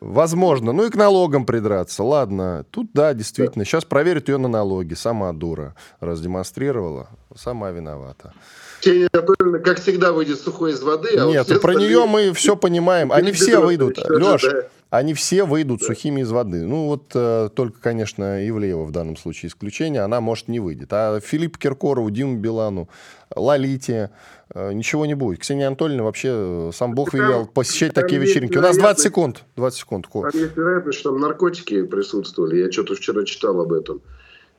[0.02, 0.74] Возможно.
[0.74, 2.04] Ну и к налогам придраться.
[2.04, 3.64] Ладно, тут да, действительно.
[3.64, 3.66] Да.
[3.66, 4.96] Сейчас проверят ее на налоги.
[4.96, 7.08] Сама дура раздемонстрировала.
[7.36, 8.34] Сама виновата.
[8.82, 11.10] Ксения Анатольевна, как всегда, выйдет сухой из воды.
[11.20, 13.12] А Нет, вот про нее мы все понимаем.
[13.12, 14.00] Они все выйдут.
[14.10, 14.44] Леш,
[14.90, 16.66] они все выйдут сухими из воды.
[16.66, 20.02] Ну, вот э, только, конечно, Ивлеева в данном случае исключение.
[20.02, 20.90] Она, может, не выйдет.
[20.92, 22.90] А Филипп Киркорову, Диму Билану,
[23.36, 24.10] Лолите
[24.54, 25.40] ничего не будет.
[25.40, 28.58] Ксения Анатольевна вообще э, сам Бог велел посещать такие вечеринки.
[28.58, 29.44] У нас 20 секунд.
[29.56, 30.08] 20 секунд.
[30.12, 32.58] Там есть вероятность, что там наркотики присутствовали.
[32.58, 34.02] Я что-то вчера читал об этом.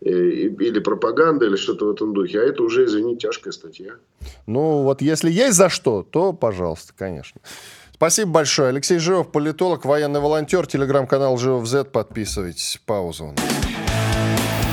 [0.04, 2.40] Э, или пропаганда, или что-то в этом духе.
[2.40, 3.92] А это уже, извини, тяжкая статья.
[4.46, 7.40] Ну, вот если есть за что, то, пожалуйста, конечно.
[7.94, 8.70] Спасибо большое.
[8.70, 11.84] Алексей Живов, политолог, военный волонтер, телеграм-канал Живов Z.
[11.84, 12.80] Подписывайтесь.
[12.84, 13.32] Паузу.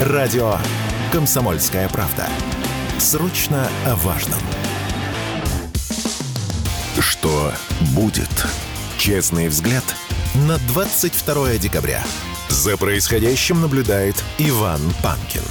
[0.01, 0.53] Радио
[1.11, 2.25] «Комсомольская правда».
[2.97, 4.39] Срочно о важном.
[6.99, 7.53] Что
[7.95, 8.27] будет?
[8.97, 9.85] Честный взгляд
[10.35, 12.03] на 22 декабря.
[12.49, 15.41] За происходящим наблюдает Иван Панкин.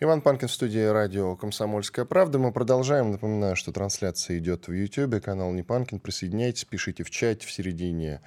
[0.00, 2.38] Иван Панкин в студии радио «Комсомольская правда».
[2.38, 3.10] Мы продолжаем.
[3.10, 6.00] Напоминаю, что трансляция идет в YouTube, канал Не Панкин.
[6.00, 8.22] Присоединяйтесь, пишите в чате в середине,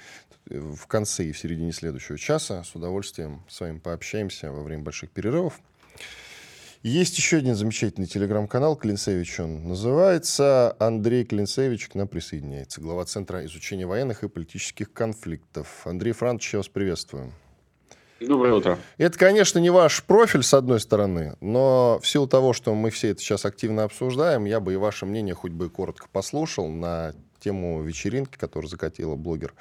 [0.45, 2.63] в конце и в середине следующего часа.
[2.63, 5.59] С удовольствием с вами пообщаемся во время больших перерывов.
[6.83, 10.75] Есть еще один замечательный телеграм-канал, Клинцевич он называется.
[10.79, 15.85] Андрей Клинцевич к нам присоединяется, глава Центра изучения военных и политических конфликтов.
[15.85, 17.33] Андрей Францович, я вас приветствую.
[18.19, 18.79] Доброе утро.
[18.97, 23.09] Это, конечно, не ваш профиль, с одной стороны, но в силу того, что мы все
[23.09, 27.81] это сейчас активно обсуждаем, я бы и ваше мнение хоть бы коротко послушал на тему
[27.81, 29.53] вечеринки, которую закатила блогер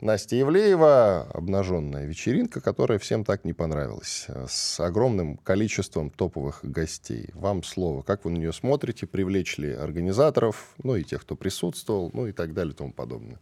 [0.00, 1.30] Настя Евлеева.
[1.32, 4.26] Обнаженная вечеринка, которая всем так не понравилась.
[4.48, 7.30] С огромным количеством топовых гостей.
[7.34, 8.02] Вам слово.
[8.02, 9.06] Как вы на нее смотрите?
[9.06, 13.38] Привлечь ли организаторов, ну и тех, кто присутствовал, ну и так далее и тому подобное.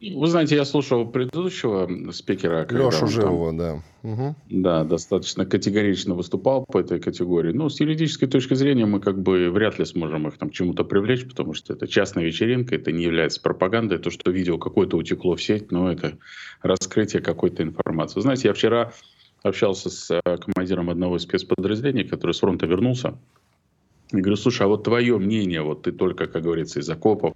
[0.00, 2.66] Вы знаете, я слушал предыдущего спикера.
[2.70, 3.82] Лешу Живого, да.
[4.04, 4.36] Угу.
[4.48, 7.52] Да, достаточно категорично выступал по этой категории.
[7.52, 10.84] Но с юридической точки зрения мы как бы вряд ли сможем их там к чему-то
[10.84, 13.98] привлечь, потому что это частная вечеринка, это не является пропагандой.
[13.98, 16.16] То, что видео какое-то утекло в сеть, но это
[16.62, 18.14] раскрытие какой-то информации.
[18.16, 18.92] Вы знаете, я вчера
[19.42, 23.18] общался с э, командиром одного из спецподразделений, который с фронта вернулся.
[24.10, 27.34] Я говорю, слушай, а вот твое мнение, вот ты только, как говорится, из окопов,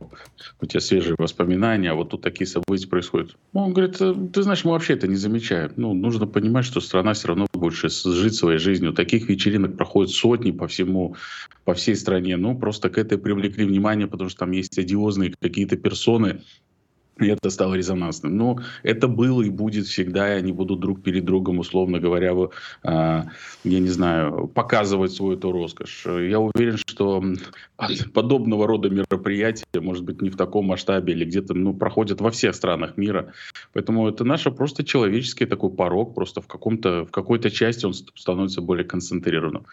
[0.60, 3.36] у тебя свежие воспоминания, а вот тут такие события происходят.
[3.52, 5.72] Он говорит, «Э, ты знаешь, мы вообще это не замечаем.
[5.76, 8.94] Ну, нужно понимать, что страна все равно будет жить своей жизнью.
[8.94, 11.16] Таких вечеринок проходят сотни по всему,
[11.64, 12.38] по всей стране.
[12.38, 16.40] Ну, просто к этой привлекли внимание, потому что там есть одиозные какие-то персоны,
[17.22, 18.36] и это стало резонансным.
[18.36, 22.48] Но это было и будет всегда, и они будут друг перед другом, условно говоря, э,
[22.84, 26.06] я не знаю, показывать свою эту роскошь.
[26.06, 27.22] Я уверен, что
[28.12, 32.54] подобного рода мероприятия, может быть, не в таком масштабе или где-то ну, проходят во всех
[32.54, 33.32] странах мира.
[33.72, 38.60] Поэтому это наш просто человеческий такой порог, просто в, каком-то, в какой-то части он становится
[38.60, 39.66] более концентрированным.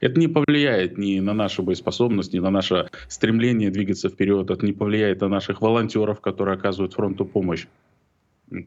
[0.00, 4.50] Это не повлияет ни на нашу боеспособность, ни на наше стремление двигаться вперед.
[4.50, 7.66] Это не повлияет на наших волонтеров, которые оказывают фронту помощь.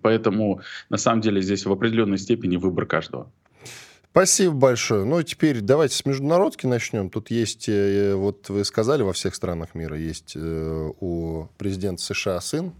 [0.01, 3.29] Поэтому, на самом деле, здесь в определенной степени выбор каждого.
[4.11, 5.05] Спасибо большое.
[5.05, 7.09] Ну, теперь давайте с международки начнем.
[7.09, 12.39] Тут есть, э, вот вы сказали, во всех странах мира есть э, у президента США
[12.39, 12.73] сын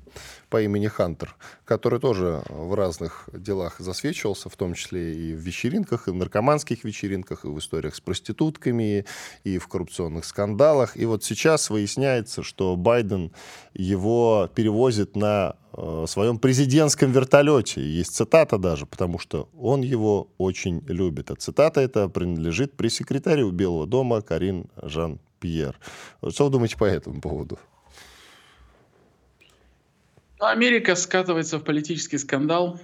[0.49, 6.07] по имени Хантер, который тоже в разных делах засвечивался, в том числе и в вечеринках,
[6.07, 9.05] и в наркоманских вечеринках, и в историях с проститутками,
[9.43, 10.95] и в коррупционных скандалах.
[10.95, 13.31] И вот сейчас выясняется, что Байден
[13.73, 17.81] его перевозит на э, своем президентском вертолете.
[17.81, 21.31] Есть цитата даже, потому что он его очень любит.
[21.31, 25.79] А цитата эта принадлежит пресс-секретарю Белого дома Карин Жан-Пьер.
[26.29, 27.57] Что вы думаете по этому поводу?
[30.51, 32.79] Америка скатывается в политический скандал.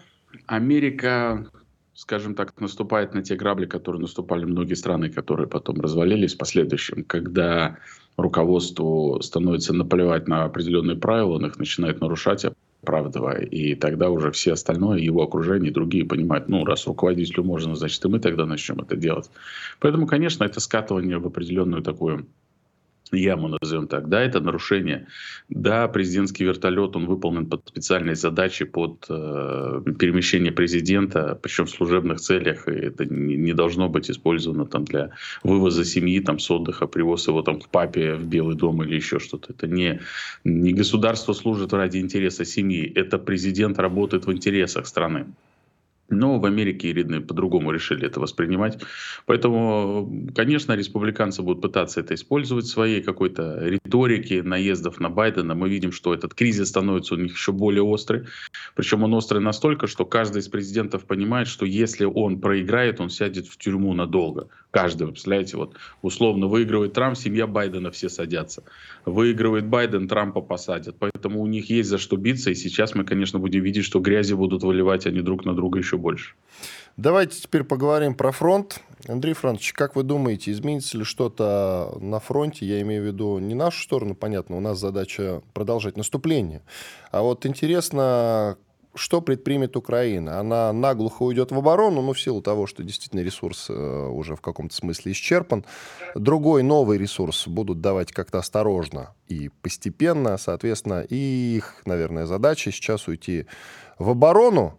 [0.46, 1.50] Америка,
[1.94, 7.04] скажем так, наступает на те грабли, которые наступали многие страны, которые потом развалились в последующем,
[7.04, 7.78] когда
[8.18, 12.46] руководству становится наплевать на определенные правила, он их начинает нарушать,
[12.82, 13.42] оправдывая.
[13.42, 18.04] И тогда уже все остальное, его окружение и другие понимают, ну, раз руководителю можно, значит,
[18.04, 19.30] и мы тогда начнем это делать.
[19.80, 22.28] Поэтому, конечно, это скатывание в определенную такую
[23.12, 25.08] яму, назовем так, да, это нарушение.
[25.50, 32.20] Да, президентский вертолет, он выполнен под специальные задачи, под э, перемещение президента, причем в служебных
[32.20, 35.12] целях, и это не, не должно быть использовано там для
[35.44, 39.20] вывоза семьи там с отдыха, привоз его там к папе в Белый дом или еще
[39.20, 39.54] что-то.
[39.54, 40.00] Это не,
[40.44, 45.26] не государство служит ради интереса семьи, это президент работает в интересах страны.
[46.10, 48.82] Но в Америке и Ридны по-другому решили это воспринимать.
[49.26, 55.56] Поэтому, конечно, республиканцы будут пытаться это использовать в своей какой-то риторике наездов на Байдена.
[55.56, 58.26] Мы видим, что этот кризис становится у них еще более острый.
[58.76, 63.48] Причем он острый настолько, что каждый из президентов понимает, что если он проиграет, он сядет
[63.48, 64.50] в тюрьму надолго.
[64.72, 68.64] Каждый, вы представляете, вот условно выигрывает Трамп, семья Байдена все садятся.
[69.04, 70.96] Выигрывает Байден, Трампа посадят.
[71.00, 72.52] Поэтому у них есть за что биться.
[72.52, 75.98] И сейчас мы, конечно, будем видеть, что грязи будут выливать они друг на друга еще
[76.00, 76.36] больше.
[76.98, 78.82] Давайте теперь поговорим про фронт.
[79.08, 82.66] Андрей Францович, как вы думаете, изменится ли что-то на фронте?
[82.66, 86.62] Я имею в виду не нашу сторону, понятно, у нас задача продолжать наступление.
[87.12, 88.58] А вот интересно,
[88.96, 90.40] что предпримет Украина?
[90.40, 94.42] Она наглухо уйдет в оборону, ну, в силу того, что действительно ресурс э, уже в
[94.42, 95.64] каком-то смысле исчерпан.
[96.16, 103.08] Другой новый ресурс будут давать как-то осторожно и постепенно, соответственно, и их, наверное, задача сейчас
[103.08, 103.46] уйти
[104.00, 104.78] в оборону,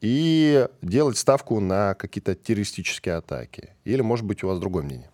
[0.00, 3.70] и делать ставку на какие-то террористические атаки?
[3.84, 5.10] Или, может быть, у вас другое мнение?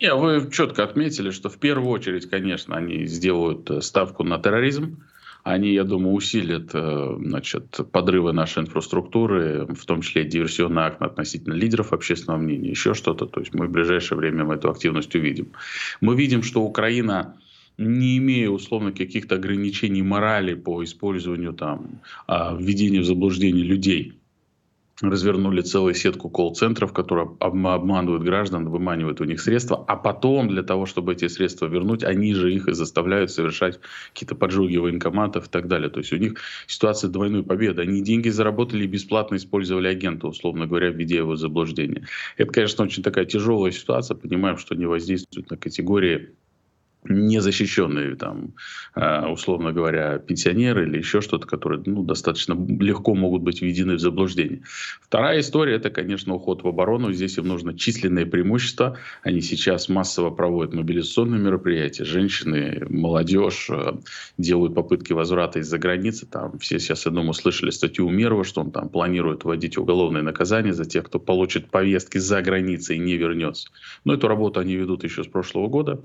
[0.00, 5.04] Не, вы четко отметили, что в первую очередь, конечно, они сделают э, ставку на терроризм.
[5.44, 11.52] Они, я думаю, усилят э, значит, подрывы нашей инфраструктуры, в том числе диверсионный акт относительно
[11.52, 13.26] лидеров общественного мнения, еще что-то.
[13.26, 15.52] То есть мы в ближайшее время эту активность увидим.
[16.00, 17.36] Мы видим, что Украина
[17.78, 24.14] не имея условно каких-то ограничений морали по использованию там а, введения в заблуждение людей,
[25.00, 30.86] развернули целую сетку колл-центров, которые обманывают граждан, выманивают у них средства, а потом для того,
[30.86, 33.80] чтобы эти средства вернуть, они же их и заставляют совершать
[34.12, 35.90] какие-то поджоги военкоматов и так далее.
[35.90, 37.82] То есть у них ситуация двойной победы.
[37.82, 42.06] Они деньги заработали и бесплатно использовали агента, условно говоря, введя его в заблуждение.
[42.36, 44.16] Это, конечно, очень такая тяжелая ситуация.
[44.16, 46.30] Понимаем, что не воздействует на категории
[47.04, 48.54] незащищенные, там,
[48.94, 54.00] а, условно говоря, пенсионеры или еще что-то, которые ну, достаточно легко могут быть введены в
[54.00, 54.62] заблуждение.
[55.00, 57.12] Вторая история– это, конечно, уход в оборону.
[57.12, 58.98] Здесь им нужно численное преимущество.
[59.22, 62.04] Они сейчас массово проводят мобилизационные мероприятия.
[62.04, 63.98] Женщины, молодежь а,
[64.38, 66.26] делают попытки возврата из-за границы.
[66.26, 70.72] Там все сейчас, я думаю, слышали статью Умерова, что он там планирует вводить уголовное наказание
[70.72, 73.68] за тех, кто получит повестки за границей и не вернется.
[74.04, 76.00] Но эту работу они ведут еще с прошлого года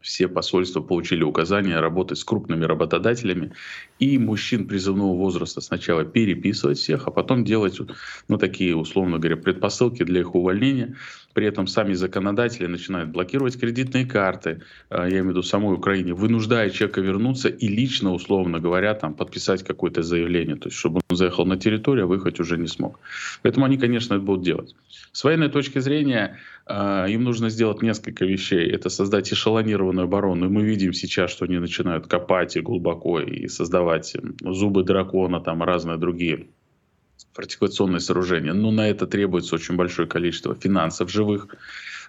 [0.00, 3.52] все посольства получили указание работать с крупными работодателями
[3.98, 7.78] и мужчин призывного возраста сначала переписывать всех, а потом делать
[8.28, 10.96] ну, такие, условно говоря, предпосылки для их увольнения.
[11.32, 16.12] При этом сами законодатели начинают блокировать кредитные карты, а, я имею в виду самой Украине,
[16.12, 21.16] вынуждая человека вернуться и лично, условно говоря, там, подписать какое-то заявление, то есть чтобы он
[21.16, 22.98] заехал на территорию, а выехать уже не смог.
[23.42, 24.74] Поэтому они, конечно, это будут делать.
[25.12, 28.70] С военной точки зрения а, им нужно сделать несколько вещей.
[28.70, 30.46] Это создать эшелонированную оборону.
[30.46, 35.62] И мы видим сейчас, что они начинают копать и глубоко, и создавать зубы дракона, там
[35.62, 36.46] разные другие
[37.32, 38.52] фортификационные сооружения.
[38.52, 41.48] Но на это требуется очень большое количество финансов живых.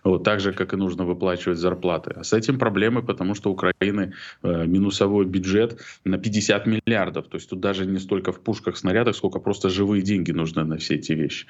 [0.03, 2.13] Вот, так же, как и нужно выплачивать зарплаты.
[2.15, 7.27] А с этим проблемы, потому что у Украины э, минусовой бюджет на 50 миллиардов.
[7.27, 10.77] То есть тут даже не столько в пушках, снарядах, сколько просто живые деньги нужны на
[10.77, 11.45] все эти вещи.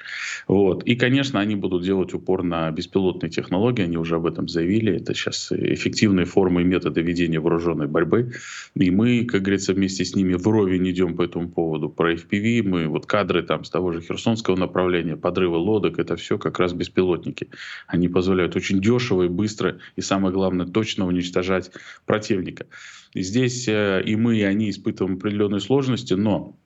[0.48, 0.84] Вот.
[0.84, 4.96] И, конечно, они будут делать упор на беспилотные технологии, они уже об этом заявили.
[4.96, 8.32] Это сейчас эффективные формы и методы ведения вооруженной борьбы.
[8.74, 11.88] И мы, как говорится, вместе с ними вровень идем по этому поводу.
[11.88, 16.38] Про FPV, мы вот кадры там с того же Херсонского направления, подрывы лодок, это все
[16.38, 17.48] как раз беспилотники.
[17.86, 21.70] Они позволяют очень дешево и быстро, и самое главное, точно уничтожать
[22.06, 22.66] противника.
[23.14, 26.56] И здесь э, и мы, и они испытываем определенные сложности, но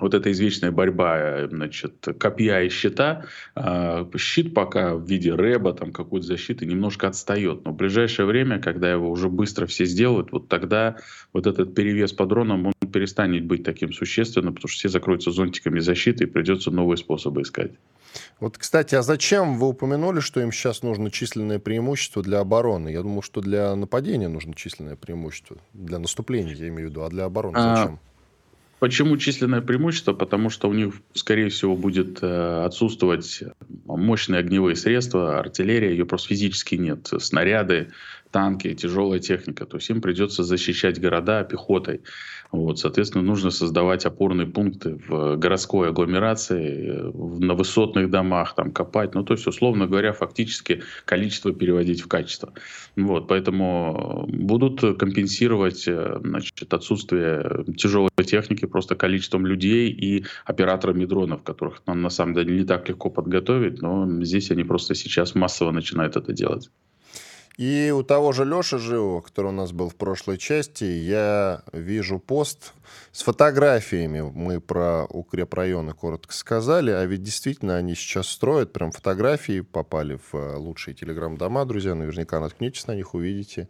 [0.00, 5.72] вот эта извечная борьба, э, значит, копья и щита, э, щит пока в виде рэба,
[5.74, 7.64] там какой-то защиты немножко отстает.
[7.64, 10.96] Но в ближайшее время, когда его уже быстро все сделают, вот тогда
[11.32, 15.80] вот этот перевес по дронам, он перестанет быть таким существенным, потому что все закроются зонтиками
[15.80, 17.72] защиты и придется новые способы искать.
[18.40, 22.88] Вот, кстати, а зачем вы упомянули, что им сейчас нужно численное преимущество для обороны?
[22.88, 25.58] Я думаю, что для нападения нужно численное преимущество.
[25.72, 27.02] Для наступления, я имею в виду.
[27.02, 27.94] А для обороны а, зачем?
[27.94, 28.08] А,
[28.78, 30.12] Почему численное преимущество?
[30.12, 33.42] Потому что у них, скорее всего, будет э, отсутствовать
[33.86, 37.90] мощные огневые средства, артиллерия, ее просто физически нет, снаряды,
[38.30, 39.66] танки, тяжелая техника.
[39.66, 42.02] То есть им придется защищать города пехотой.
[42.50, 49.14] Вот, соответственно, нужно создавать опорные пункты в городской агломерации, на высотных домах, там копать.
[49.14, 52.52] Ну, то есть, условно говоря, фактически количество переводить в качество.
[52.96, 61.42] Вот, поэтому будут компенсировать э, значит, отсутствие тяжелой техники просто количеством людей и операторами дронов,
[61.42, 65.70] которых нам на самом деле не так легко подготовить, но здесь они просто сейчас массово
[65.70, 66.70] начинают это делать.
[67.58, 72.20] И у того же Леши Живого, который у нас был в прошлой части, я вижу
[72.20, 72.72] пост
[73.10, 74.20] с фотографиями.
[74.20, 80.36] Мы про укрепрайоны коротко сказали, а ведь действительно они сейчас строят, прям фотографии попали в
[80.36, 83.68] э, лучшие телеграм-дома, друзья, наверняка наткнитесь на них, увидите.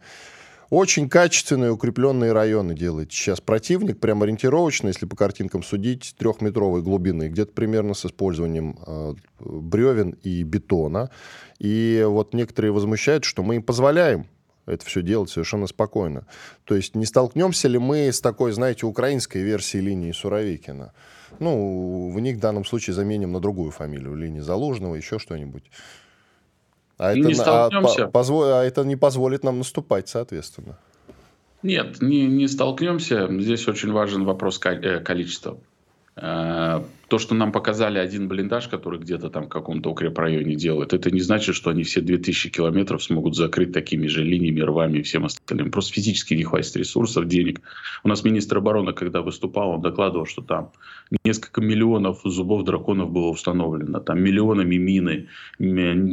[0.69, 7.27] Очень качественные укрепленные районы делает сейчас противник, прям ориентировочно, если по картинкам судить, трехметровой глубины,
[7.29, 11.09] где-то примерно с использованием э, бревен и бетона.
[11.57, 14.27] И вот некоторые возмущают, что мы им позволяем
[14.69, 16.27] это все делать совершенно спокойно.
[16.63, 20.93] То есть не столкнемся ли мы с такой, знаете, украинской версией линии Суровикина?
[21.39, 25.71] Ну, в них в данном случае заменим на другую фамилию, линии Залужного, еще что-нибудь.
[26.99, 28.05] А это, не столкнемся.
[28.05, 30.77] А, позво, а это не позволит нам наступать, соответственно.
[31.63, 33.27] Нет, не, не столкнемся.
[33.39, 35.57] Здесь очень важен вопрос э, количества.
[37.09, 41.21] То, что нам показали один блиндаж, который где-то там в каком-то укрепрайоне делает, это не
[41.21, 45.71] значит, что они все 2000 километров смогут закрыть такими же линиями, рвами и всем остальным.
[45.71, 47.61] Просто физически не хватит ресурсов, денег.
[48.03, 50.71] У нас министр обороны, когда выступал, он докладывал, что там
[51.23, 55.27] несколько миллионов зубов драконов было установлено, там миллионами мины,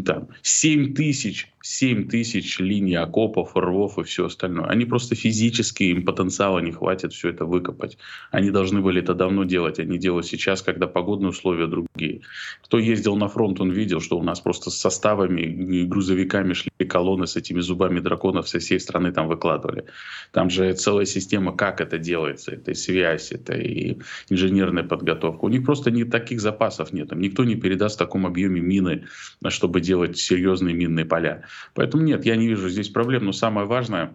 [0.05, 4.67] там 7 тысяч 7 тысяч линий окопов, рвов и все остальное.
[4.67, 7.99] Они просто физически, им потенциала не хватит все это выкопать.
[8.31, 12.23] Они должны были это давно делать, они делают сейчас, когда погодные условия другие.
[12.63, 16.71] Кто ездил на фронт, он видел, что у нас просто с составами и грузовиками шли
[16.89, 19.85] колонны с этими зубами драконов со всей страны там выкладывали.
[20.33, 22.53] Там же целая система, как это делается.
[22.53, 25.45] Это и связь, это и инженерная подготовка.
[25.45, 27.13] У них просто не таких запасов нет.
[27.15, 29.07] Никто не передаст в таком объеме мины,
[29.49, 31.45] чтобы делать серьезные минные поля.
[31.75, 33.27] Поэтому нет, я не вижу здесь проблем.
[33.27, 34.15] Но самое важное,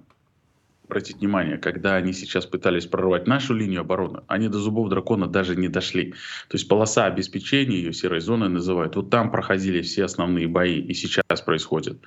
[0.92, 5.56] обратить внимание, когда они сейчас пытались прорвать нашу линию обороны, они до зубов дракона даже
[5.56, 6.12] не дошли.
[6.50, 10.94] То есть полоса обеспечения, ее серой зоной называют, вот там проходили все основные бои, и
[10.94, 11.98] сейчас происходят.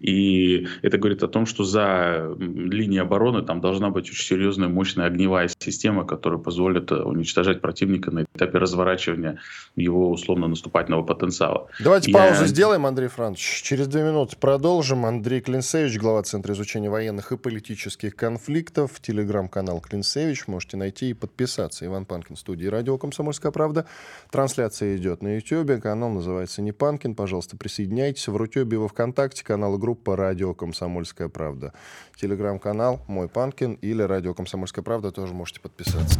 [0.00, 5.06] И это говорит о том, что за линией обороны там должна быть очень серьезная, мощная
[5.06, 9.40] огневая система, которая позволит э, уничтожать противника на этапе разворачивания
[9.74, 11.68] его условно-наступательного потенциала.
[11.80, 12.18] Давайте Я...
[12.18, 13.62] паузу сделаем, Андрей Францович.
[13.62, 15.06] Через две минуты продолжим.
[15.06, 19.00] Андрей Клинцевич, глава Центра изучения военных и политических конфликтов конфликтов.
[19.00, 20.48] Телеграм-канал Клинцевич.
[20.48, 21.86] Можете найти и подписаться.
[21.86, 23.86] Иван Панкин, студии «Радио Комсомольская правда».
[24.32, 25.80] Трансляция идет на YouTube.
[25.80, 27.14] Канал называется «Не Панкин».
[27.14, 28.26] Пожалуйста, присоединяйтесь.
[28.26, 31.72] В Рутюбе, во Вконтакте канал группа «Радио Комсомольская правда».
[32.16, 36.18] Телеграм-канал «Мой Панкин» или «Радио Комсомольская правда» тоже можете подписаться.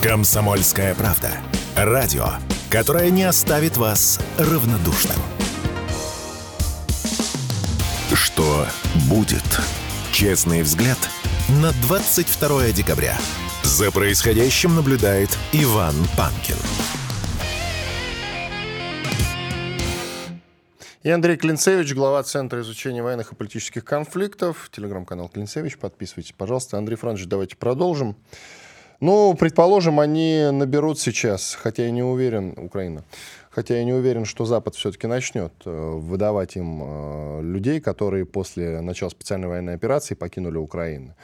[0.00, 1.30] «Комсомольская правда».
[1.74, 2.26] Радио,
[2.70, 5.16] которое не оставит вас равнодушным.
[8.14, 8.66] Что
[9.08, 9.42] будет?
[10.12, 10.98] Честный взгляд
[11.62, 13.16] на 22 декабря.
[13.62, 16.54] За происходящим наблюдает Иван Панкин.
[21.02, 24.68] И Андрей Клинцевич, глава Центра изучения военных и политических конфликтов.
[24.70, 25.78] Телеграм-канал Клинцевич.
[25.78, 26.76] Подписывайтесь, пожалуйста.
[26.76, 28.14] Андрей Францович, давайте продолжим.
[29.00, 33.02] Ну, предположим, они наберут сейчас, хотя я не уверен, Украина,
[33.54, 38.80] Хотя я не уверен, что Запад все-таки начнет э, выдавать им э, людей, которые после
[38.80, 41.14] начала специальной военной операции покинули Украину.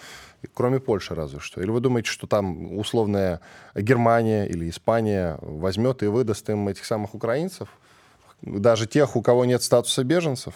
[0.52, 1.62] Кроме Польши разве что.
[1.62, 3.40] Или вы думаете, что там условная
[3.74, 7.70] Германия или Испания возьмет и выдаст им этих самых украинцев?
[8.42, 10.54] Даже тех, у кого нет статуса беженцев?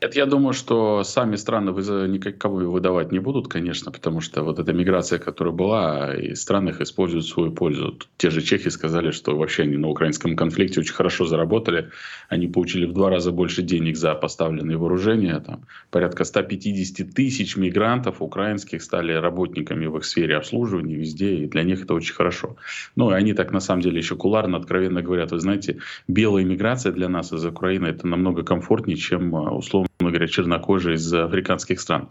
[0.00, 4.72] Это я думаю, что сами страны никого выдавать не будут, конечно, потому что вот эта
[4.72, 7.96] миграция, которая была, и страны их используют в свою пользу.
[8.16, 11.90] Те же чехи сказали, что вообще они на украинском конфликте очень хорошо заработали.
[12.28, 15.38] Они получили в два раза больше денег за поставленные вооружения.
[15.38, 21.62] Там, порядка 150 тысяч мигрантов украинских стали работниками в их сфере обслуживания везде, и для
[21.62, 22.56] них это очень хорошо.
[22.96, 25.78] Ну, и они так на самом деле еще куларно, откровенно говорят, вы знаете,
[26.08, 31.12] белая миграция для нас из Украины это намного комфортнее, чем условно условно говоря, чернокожие из
[31.12, 32.08] африканских стран.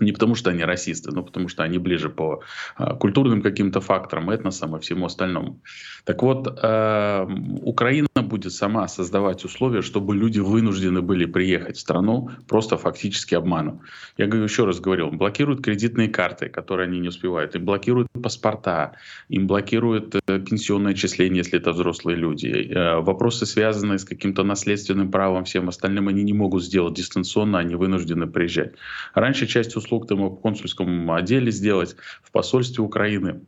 [0.00, 2.42] Не потому, что они расисты, но потому, что они ближе по
[2.78, 5.60] э, культурным каким-то факторам, этносам и всему остальному.
[6.04, 7.26] Так вот, э,
[7.62, 13.80] Украина будет сама создавать условия, чтобы люди вынуждены были приехать в страну просто фактически обманом.
[14.16, 18.92] Я говорю, еще раз говорил, блокируют кредитные карты, которые они не успевают, им блокируют паспорта,
[19.28, 22.46] им блокируют э, пенсионное отчисление, если это взрослые люди.
[22.48, 27.74] Э, вопросы, связанные с каким-то наследственным правом, всем остальным, они не могут сделать дистанционно, они
[27.74, 28.72] вынуждены приезжать.
[29.14, 33.40] Раньше часть услуг ты мог в консульском отделе сделать, в посольстве Украины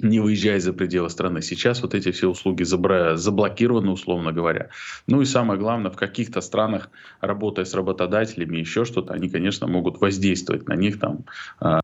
[0.00, 1.40] не выезжая за пределы страны.
[1.42, 4.70] Сейчас вот эти все услуги заблокированы, условно говоря.
[5.06, 6.90] Ну и самое главное, в каких-то странах,
[7.20, 11.24] работая с работодателями, еще что-то, они, конечно, могут воздействовать на них, там,
[11.60, 11.80] а,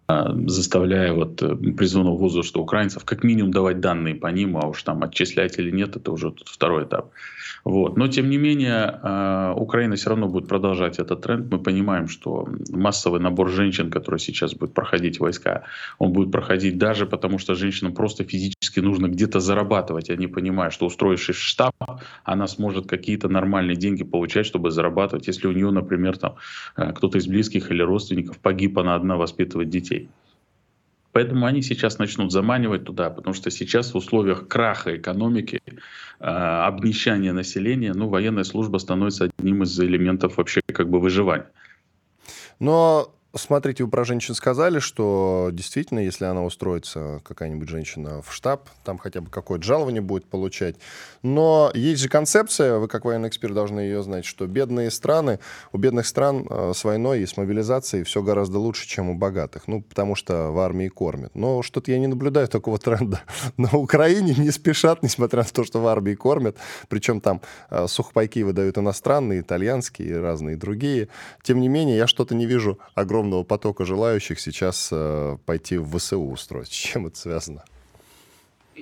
[0.47, 5.03] заставляя вот э, призывного возраста украинцев как минимум давать данные по ним, а уж там
[5.03, 7.13] отчислять или нет, это уже второй этап.
[7.65, 7.97] Вот.
[7.97, 11.51] Но, тем не менее, а, Украина все равно будет продолжать этот тренд.
[11.51, 15.65] Мы понимаем, что массовый набор женщин, который сейчас будет проходить войска,
[15.99, 20.09] он будет проходить даже потому, что женщинам просто физически нужно где-то зарабатывать.
[20.09, 21.74] Они понимают, что устроившись в штаб,
[22.24, 26.36] она сможет какие-то нормальные деньги получать, чтобы зарабатывать, если у нее, например, там
[26.78, 30.09] э, кто-то из близких или родственников погиб, она одна воспитывать детей.
[31.12, 37.34] Поэтому они сейчас начнут заманивать туда, потому что сейчас в условиях краха экономики, э, обнищания
[37.34, 41.51] населения, ну, военная служба становится одним из элементов вообще как бы выживания.
[42.61, 48.68] Но Смотрите, вы про женщин сказали, что действительно, если она устроится, какая-нибудь женщина, в штаб,
[48.83, 50.74] там хотя бы какое-то жалование будет получать.
[51.22, 55.39] Но есть же концепция, вы как военный эксперт должны ее знать, что бедные страны,
[55.70, 59.68] у бедных стран э, с войной и с мобилизацией все гораздо лучше, чем у богатых.
[59.68, 61.31] Ну, потому что в армии кормят.
[61.37, 63.20] Но что-то я не наблюдаю такого тренда.
[63.57, 66.57] На Украине не спешат, несмотря на то, что в армии кормят.
[66.89, 71.07] Причем там э, сухпайки выдают иностранные, итальянские и разные другие.
[71.45, 75.99] Тем не менее, я что-то не вижу огромного огромного потока желающих сейчас э, пойти в
[75.99, 76.68] ВСУ устроить.
[76.68, 77.64] С чем это связано?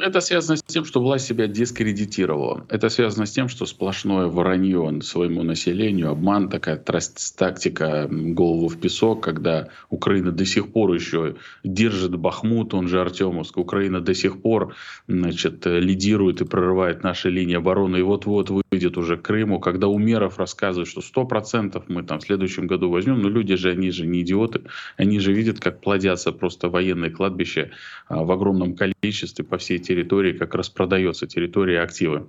[0.01, 2.67] Это связано с тем, что власть себя дискредитировала.
[2.69, 9.23] Это связано с тем, что сплошное вранье своему населению, обман, такая тактика голову в песок,
[9.23, 13.57] когда Украина до сих пор еще держит Бахмут, он же Артемовск.
[13.59, 14.75] Украина до сих пор
[15.09, 17.99] значит, лидирует и прорывает наши линии обороны.
[17.99, 22.67] И вот-вот выйдет уже к Крыму, когда Умеров рассказывает, что 100% мы там в следующем
[22.67, 23.21] году возьмем.
[23.21, 24.63] Но люди же, они же не идиоты.
[24.97, 27.71] Они же видят, как плодятся просто военные кладбища
[28.09, 32.29] а, в огромном количестве по всей территории, как распродается территория активы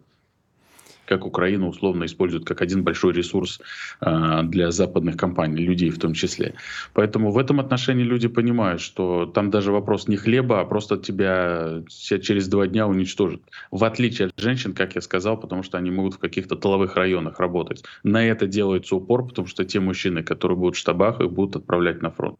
[1.10, 3.60] как Украина условно использует как один большой ресурс
[4.01, 6.53] э, для западных компаний, людей в том числе.
[6.93, 11.82] Поэтому в этом отношении люди понимают, что там даже вопрос не хлеба, а просто тебя
[11.89, 13.41] через два дня уничтожат.
[13.72, 17.39] В отличие от женщин, как я сказал, потому что они могут в каких-то тыловых районах
[17.39, 17.84] работать.
[18.03, 22.03] На это делается упор, потому что те мужчины, которые будут в штабах, их будут отправлять
[22.03, 22.38] на фронт.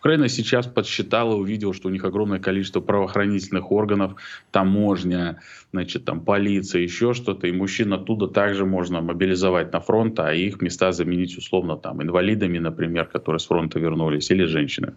[0.00, 4.14] Украина сейчас подсчитала, увидела, что у них огромное количество правоохранительных органов,
[4.50, 5.40] таможня,
[5.72, 10.60] значит, там полиция, еще что-то, и мужчин оттуда также можно мобилизовать на фронт, а их
[10.60, 14.94] места заменить условно там инвалидами, например, которые с фронта вернулись, или женщинами.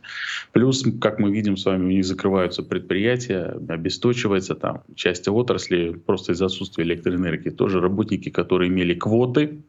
[0.51, 6.31] Плюс, как мы видим с вами, у них закрываются предприятия, обесточивается там часть отрасли просто
[6.33, 7.49] из-за отсутствия электроэнергии.
[7.49, 9.63] Тоже работники, которые имели квоты,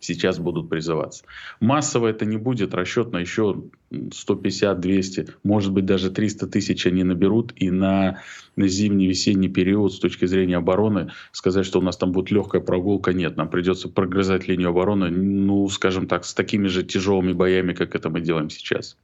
[0.00, 1.24] сейчас будут призываться.
[1.60, 3.64] Массово это не будет, расчет на еще
[4.12, 8.22] 150, 200, может быть даже 300 тысяч они наберут, и на
[8.56, 13.36] зимний-весенний период с точки зрения обороны сказать, что у нас там будет легкая прогулка, нет,
[13.36, 18.10] нам придется прогрызать линию обороны, ну, скажем так, с такими же тяжелыми боями, как это
[18.10, 18.96] мы делаем сейчас.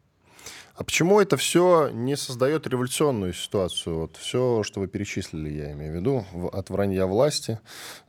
[0.75, 4.01] А почему это все не создает революционную ситуацию?
[4.01, 7.61] Вот все, что вы перечислили, я имею в виду, от вранья власти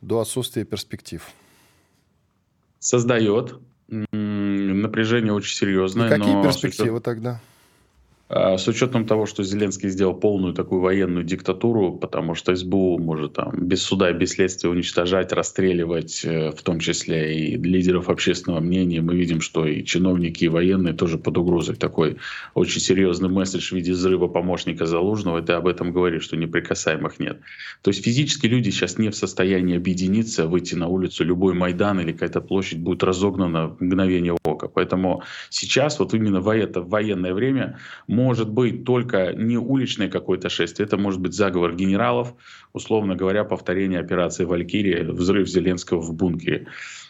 [0.02, 1.22] до отсутствия перспектив
[2.84, 3.56] создает.
[3.88, 6.08] Напряжение очень серьезное.
[6.08, 7.40] И какие но перспективы тогда?
[8.36, 13.34] А, с учетом того, что Зеленский сделал полную такую военную диктатуру, потому что СБУ может
[13.34, 18.60] там без суда и без следствия уничтожать, расстреливать, э, в том числе и лидеров общественного
[18.60, 19.02] мнения.
[19.02, 21.76] Мы видим, что и чиновники, и военные тоже под угрозой.
[21.76, 22.18] Такой
[22.56, 25.38] очень серьезный месседж в виде взрыва помощника Залужного.
[25.38, 27.40] Это об этом говорит, что неприкасаемых нет.
[27.84, 31.24] То есть физически люди сейчас не в состоянии объединиться, выйти на улицу.
[31.24, 34.70] Любой Майдан или какая-то площадь будет разогнана в мгновение ока.
[34.70, 35.22] Поэтому
[35.52, 37.78] сейчас вот именно в это военное время
[38.24, 42.34] может быть только не уличное какое-то шествие, это может быть заговор генералов,
[42.74, 46.68] условно говоря, повторение операции «Валькирия», взрыв Зеленского в бункере.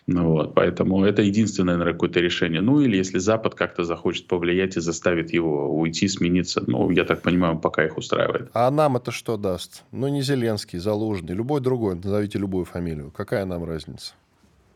[0.07, 2.61] Ну вот, поэтому это единственное, наверное, какое-то решение.
[2.61, 7.22] Ну или если Запад как-то захочет повлиять и заставит его уйти, смениться, ну, я так
[7.22, 8.49] понимаю, пока их устраивает.
[8.53, 9.84] А нам это что даст?
[9.91, 13.11] Ну, не Зеленский, Залужный, любой другой, назовите любую фамилию.
[13.11, 14.14] Какая нам разница?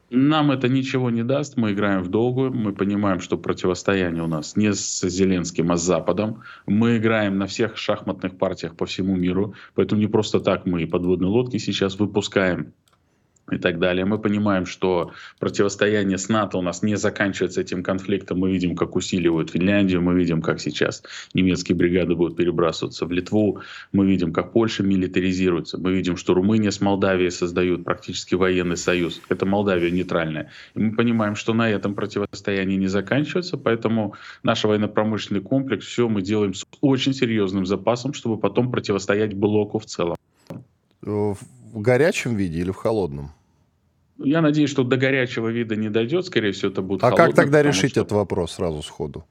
[0.09, 4.55] Нам это ничего не даст, мы играем в долгую, мы понимаем, что противостояние у нас
[4.55, 6.43] не с Зеленским, а с Западом.
[6.65, 11.29] Мы играем на всех шахматных партиях по всему миру, поэтому не просто так мы подводные
[11.29, 12.73] лодки сейчас выпускаем
[13.51, 14.05] и так далее.
[14.05, 18.39] Мы понимаем, что противостояние с НАТО у нас не заканчивается этим конфликтом.
[18.39, 23.61] Мы видим, как усиливают Финляндию, мы видим, как сейчас немецкие бригады будут перебрасываться в Литву,
[23.91, 29.21] мы видим, как Польша милитаризируется, мы видим, что Румыния с Молдавией создают практически военный союз.
[29.29, 30.51] Это Молдавия нейтральная.
[30.75, 36.21] И мы понимаем, что на этом противостояние не заканчивается, поэтому наш военно-промышленный комплекс, все мы
[36.21, 40.17] делаем с очень серьезным запасом, чтобы потом противостоять блоку в целом.
[41.01, 41.37] В
[41.73, 43.31] горячем виде или в холодном?
[44.19, 47.35] Я надеюсь, что до горячего вида не дойдет, скорее всего, это будет А холодно, как
[47.35, 48.01] тогда решить что...
[48.01, 49.25] этот вопрос сразу сходу?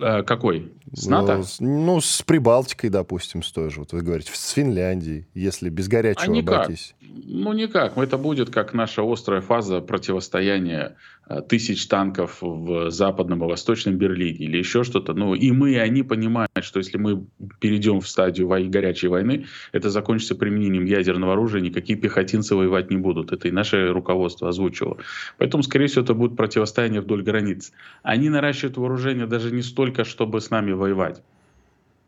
[0.00, 0.72] А, какой?
[0.92, 1.44] С НАТО?
[1.60, 3.80] Ну, с Прибалтикой, допустим, с той же.
[3.80, 6.64] Вот вы говорите, с Финляндией, если без горячего а никак.
[6.64, 6.94] обойтись.
[7.00, 7.96] Ну, никак.
[7.96, 14.38] Это будет как наша острая фаза противостояния э, тысяч танков в западном и восточном Берлине
[14.38, 15.14] или еще что-то.
[15.14, 17.26] Ну, и мы, и они понимают, что если мы
[17.60, 22.96] перейдем в стадию вой- горячей войны, это закончится применением ядерного оружия, никакие пехотинцы воевать не
[22.96, 23.32] будут.
[23.32, 24.98] Это и наше руководство озвучило.
[25.38, 27.72] Поэтому, скорее всего, это будет противостояние вдоль границ.
[28.02, 31.22] Они наращивают вооружение даже не столько, чтобы с нами воевать.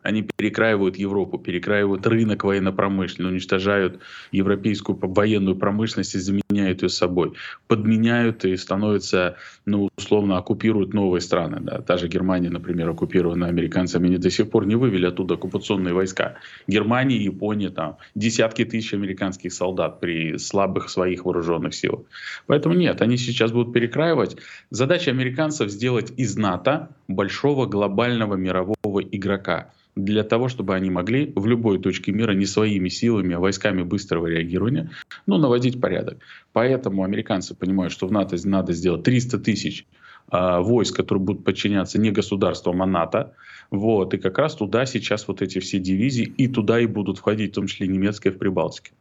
[0.03, 4.01] Они перекраивают Европу, перекраивают рынок военно-промышленный, уничтожают
[4.31, 7.33] европейскую военную промышленность и заменяют ее собой.
[7.69, 11.59] Подменяют и становятся, ну, условно, оккупируют новые страны.
[11.61, 11.81] Да.
[11.81, 16.37] Та же Германия, например, оккупирована американцами, они до сих пор не вывели оттуда оккупационные войска.
[16.67, 22.01] Германия, Япония, там, десятки тысяч американских солдат при слабых своих вооруженных силах.
[22.47, 24.37] Поэтому нет, они сейчас будут перекраивать.
[24.71, 31.47] Задача американцев сделать из НАТО большого глобального мирового игрока для того, чтобы они могли в
[31.47, 34.91] любой точке мира не своими силами, а войсками быстрого реагирования,
[35.27, 36.19] ну, наводить порядок.
[36.57, 39.87] Поэтому американцы понимают, что в НАТО надо сделать 300 тысяч
[40.33, 43.35] э, войск, которые будут подчиняться не государствам, а НАТО.
[43.71, 47.53] Вот, и как раз туда сейчас вот эти все дивизии, и туда и будут входить,
[47.53, 48.93] в том числе немецкая в Прибалтике.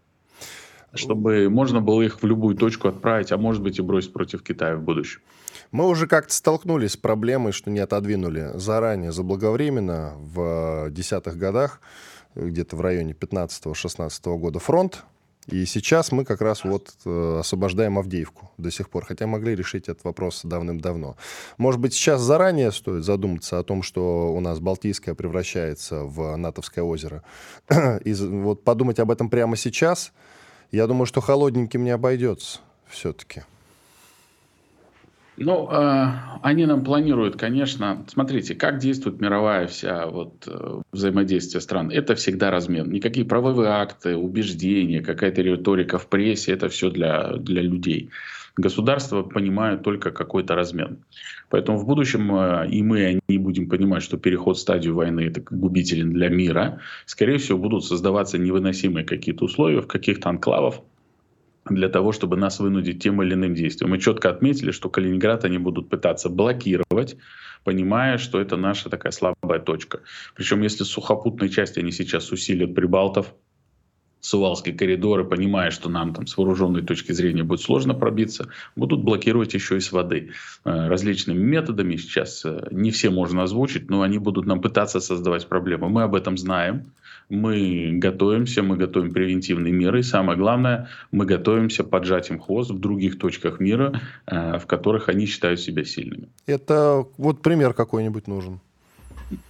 [0.94, 4.76] Чтобы можно было их в любую точку отправить, а может быть и бросить против Китая
[4.76, 5.22] в будущем.
[5.72, 11.80] Мы уже как-то столкнулись с проблемой, что не отодвинули заранее, заблаговременно в десятых годах,
[12.36, 15.06] где-то в районе 15-16 года фронт.
[15.48, 19.88] И сейчас мы как раз вот э, освобождаем Авдеевку до сих пор, хотя могли решить
[19.88, 21.18] этот вопрос давным-давно.
[21.58, 26.84] Может быть, сейчас заранее стоит задуматься о том, что у нас Балтийское превращается в НАТОвское
[26.84, 27.24] озеро.
[28.04, 30.14] И вот подумать об этом прямо сейчас,
[30.72, 33.44] я думаю, что холодненьким не обойдется все-таки.
[35.38, 36.08] Ну, э,
[36.42, 38.06] они нам планируют, конечно.
[38.08, 41.92] Смотрите, как действует мировая вся вот э, взаимодействие стран.
[41.92, 42.90] Это всегда размен.
[42.90, 48.12] Никакие правовые акты, убеждения, какая-то риторика в прессе, это все для, для людей.
[48.56, 51.00] Государства понимают только какой-то размен.
[51.50, 55.22] Поэтому в будущем э, и мы, и они будем понимать, что переход в стадию войны
[55.22, 56.80] это губителен для мира.
[57.06, 60.76] Скорее всего, будут создаваться невыносимые какие-то условия в каких-то анклавах,
[61.70, 63.92] для того, чтобы нас вынудить тем или иным действием.
[63.92, 67.18] Мы четко отметили, что Калининград они будут пытаться блокировать,
[67.64, 70.02] понимая, что это наша такая слабая точка.
[70.36, 73.34] Причем если сухопутной части они сейчас усилят прибалтов,
[74.26, 79.54] Сувалские коридоры, понимая, что нам там с вооруженной точки зрения будет сложно пробиться, будут блокировать
[79.54, 80.32] еще и с воды.
[80.64, 85.48] Э, различными методами сейчас э, не все можно озвучить, но они будут нам пытаться создавать
[85.48, 85.90] проблемы.
[85.90, 86.86] Мы об этом знаем
[87.30, 90.00] мы готовимся, мы готовим превентивные меры.
[90.00, 95.10] И самое главное, мы готовимся поджать им хвост в других точках мира, э, в которых
[95.10, 96.30] они считают себя сильными.
[96.46, 98.60] Это вот пример какой-нибудь нужен.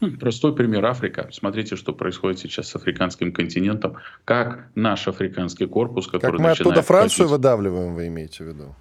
[0.02, 1.28] Хм, простой пример Африка.
[1.32, 3.96] Смотрите, что происходит сейчас с африканским континентом.
[4.24, 7.32] Как наш африканский корпус, который Как мы оттуда Францию ходить...
[7.32, 8.76] выдавливаем, вы имеете в виду?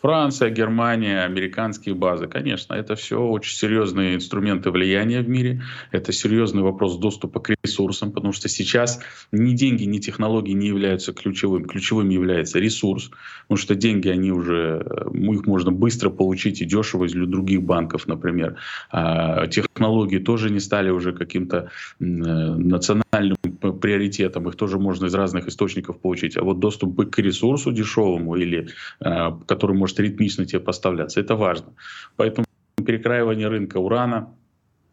[0.00, 2.26] Франция, Германия, американские базы.
[2.26, 5.62] Конечно, это все очень серьезные инструменты влияния в мире.
[5.90, 9.00] Это серьезный вопрос доступа к ресурсам, потому что сейчас
[9.32, 11.64] ни деньги, ни технологии не являются ключевым.
[11.64, 13.10] Ключевым является ресурс,
[13.42, 18.06] потому что деньги, они уже, э, их можно быстро получить и дешево из других банков,
[18.06, 18.56] например.
[18.90, 21.70] А технологии тоже не стали уже каким-то
[22.00, 23.36] э, национальным
[23.80, 24.48] приоритетом.
[24.48, 26.36] Их тоже можно из разных источников получить.
[26.36, 28.68] А вот доступ к ресурсу дешевому или
[29.00, 31.20] э, который может может ритмично тебе поставляться.
[31.20, 31.72] Это важно.
[32.16, 32.44] Поэтому
[32.84, 34.34] перекраивание рынка урана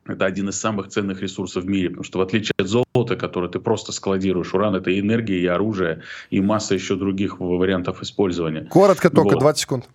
[0.05, 3.49] это один из самых ценных ресурсов в мире, потому что в отличие от золота, которое
[3.49, 8.67] ты просто складируешь, уран это и энергия, и оружие, и масса еще других вариантов использования.
[8.69, 9.39] Коротко только, вот.
[9.39, 9.89] 20 секунд.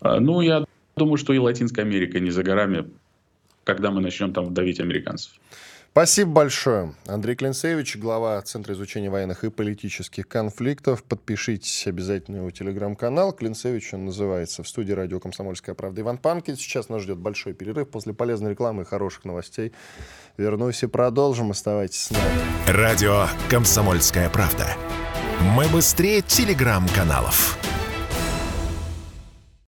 [0.00, 2.90] А, ну, я думаю, что и Латинская Америка не за горами,
[3.64, 5.32] когда мы начнем там давить американцев.
[5.96, 6.92] Спасибо большое.
[7.06, 11.02] Андрей Клинцевич, глава Центра изучения военных и политических конфликтов.
[11.02, 13.32] Подпишитесь обязательно его телеграм-канал.
[13.32, 14.62] Клинцевич он называется.
[14.62, 16.58] В студии радио «Комсомольская правда» Иван Панкин.
[16.58, 17.88] Сейчас нас ждет большой перерыв.
[17.88, 19.72] После полезной рекламы и хороших новостей
[20.36, 21.50] вернусь и продолжим.
[21.50, 22.40] Оставайтесь с нами.
[22.66, 24.66] Радио «Комсомольская правда».
[25.40, 27.56] Мы быстрее телеграм-каналов.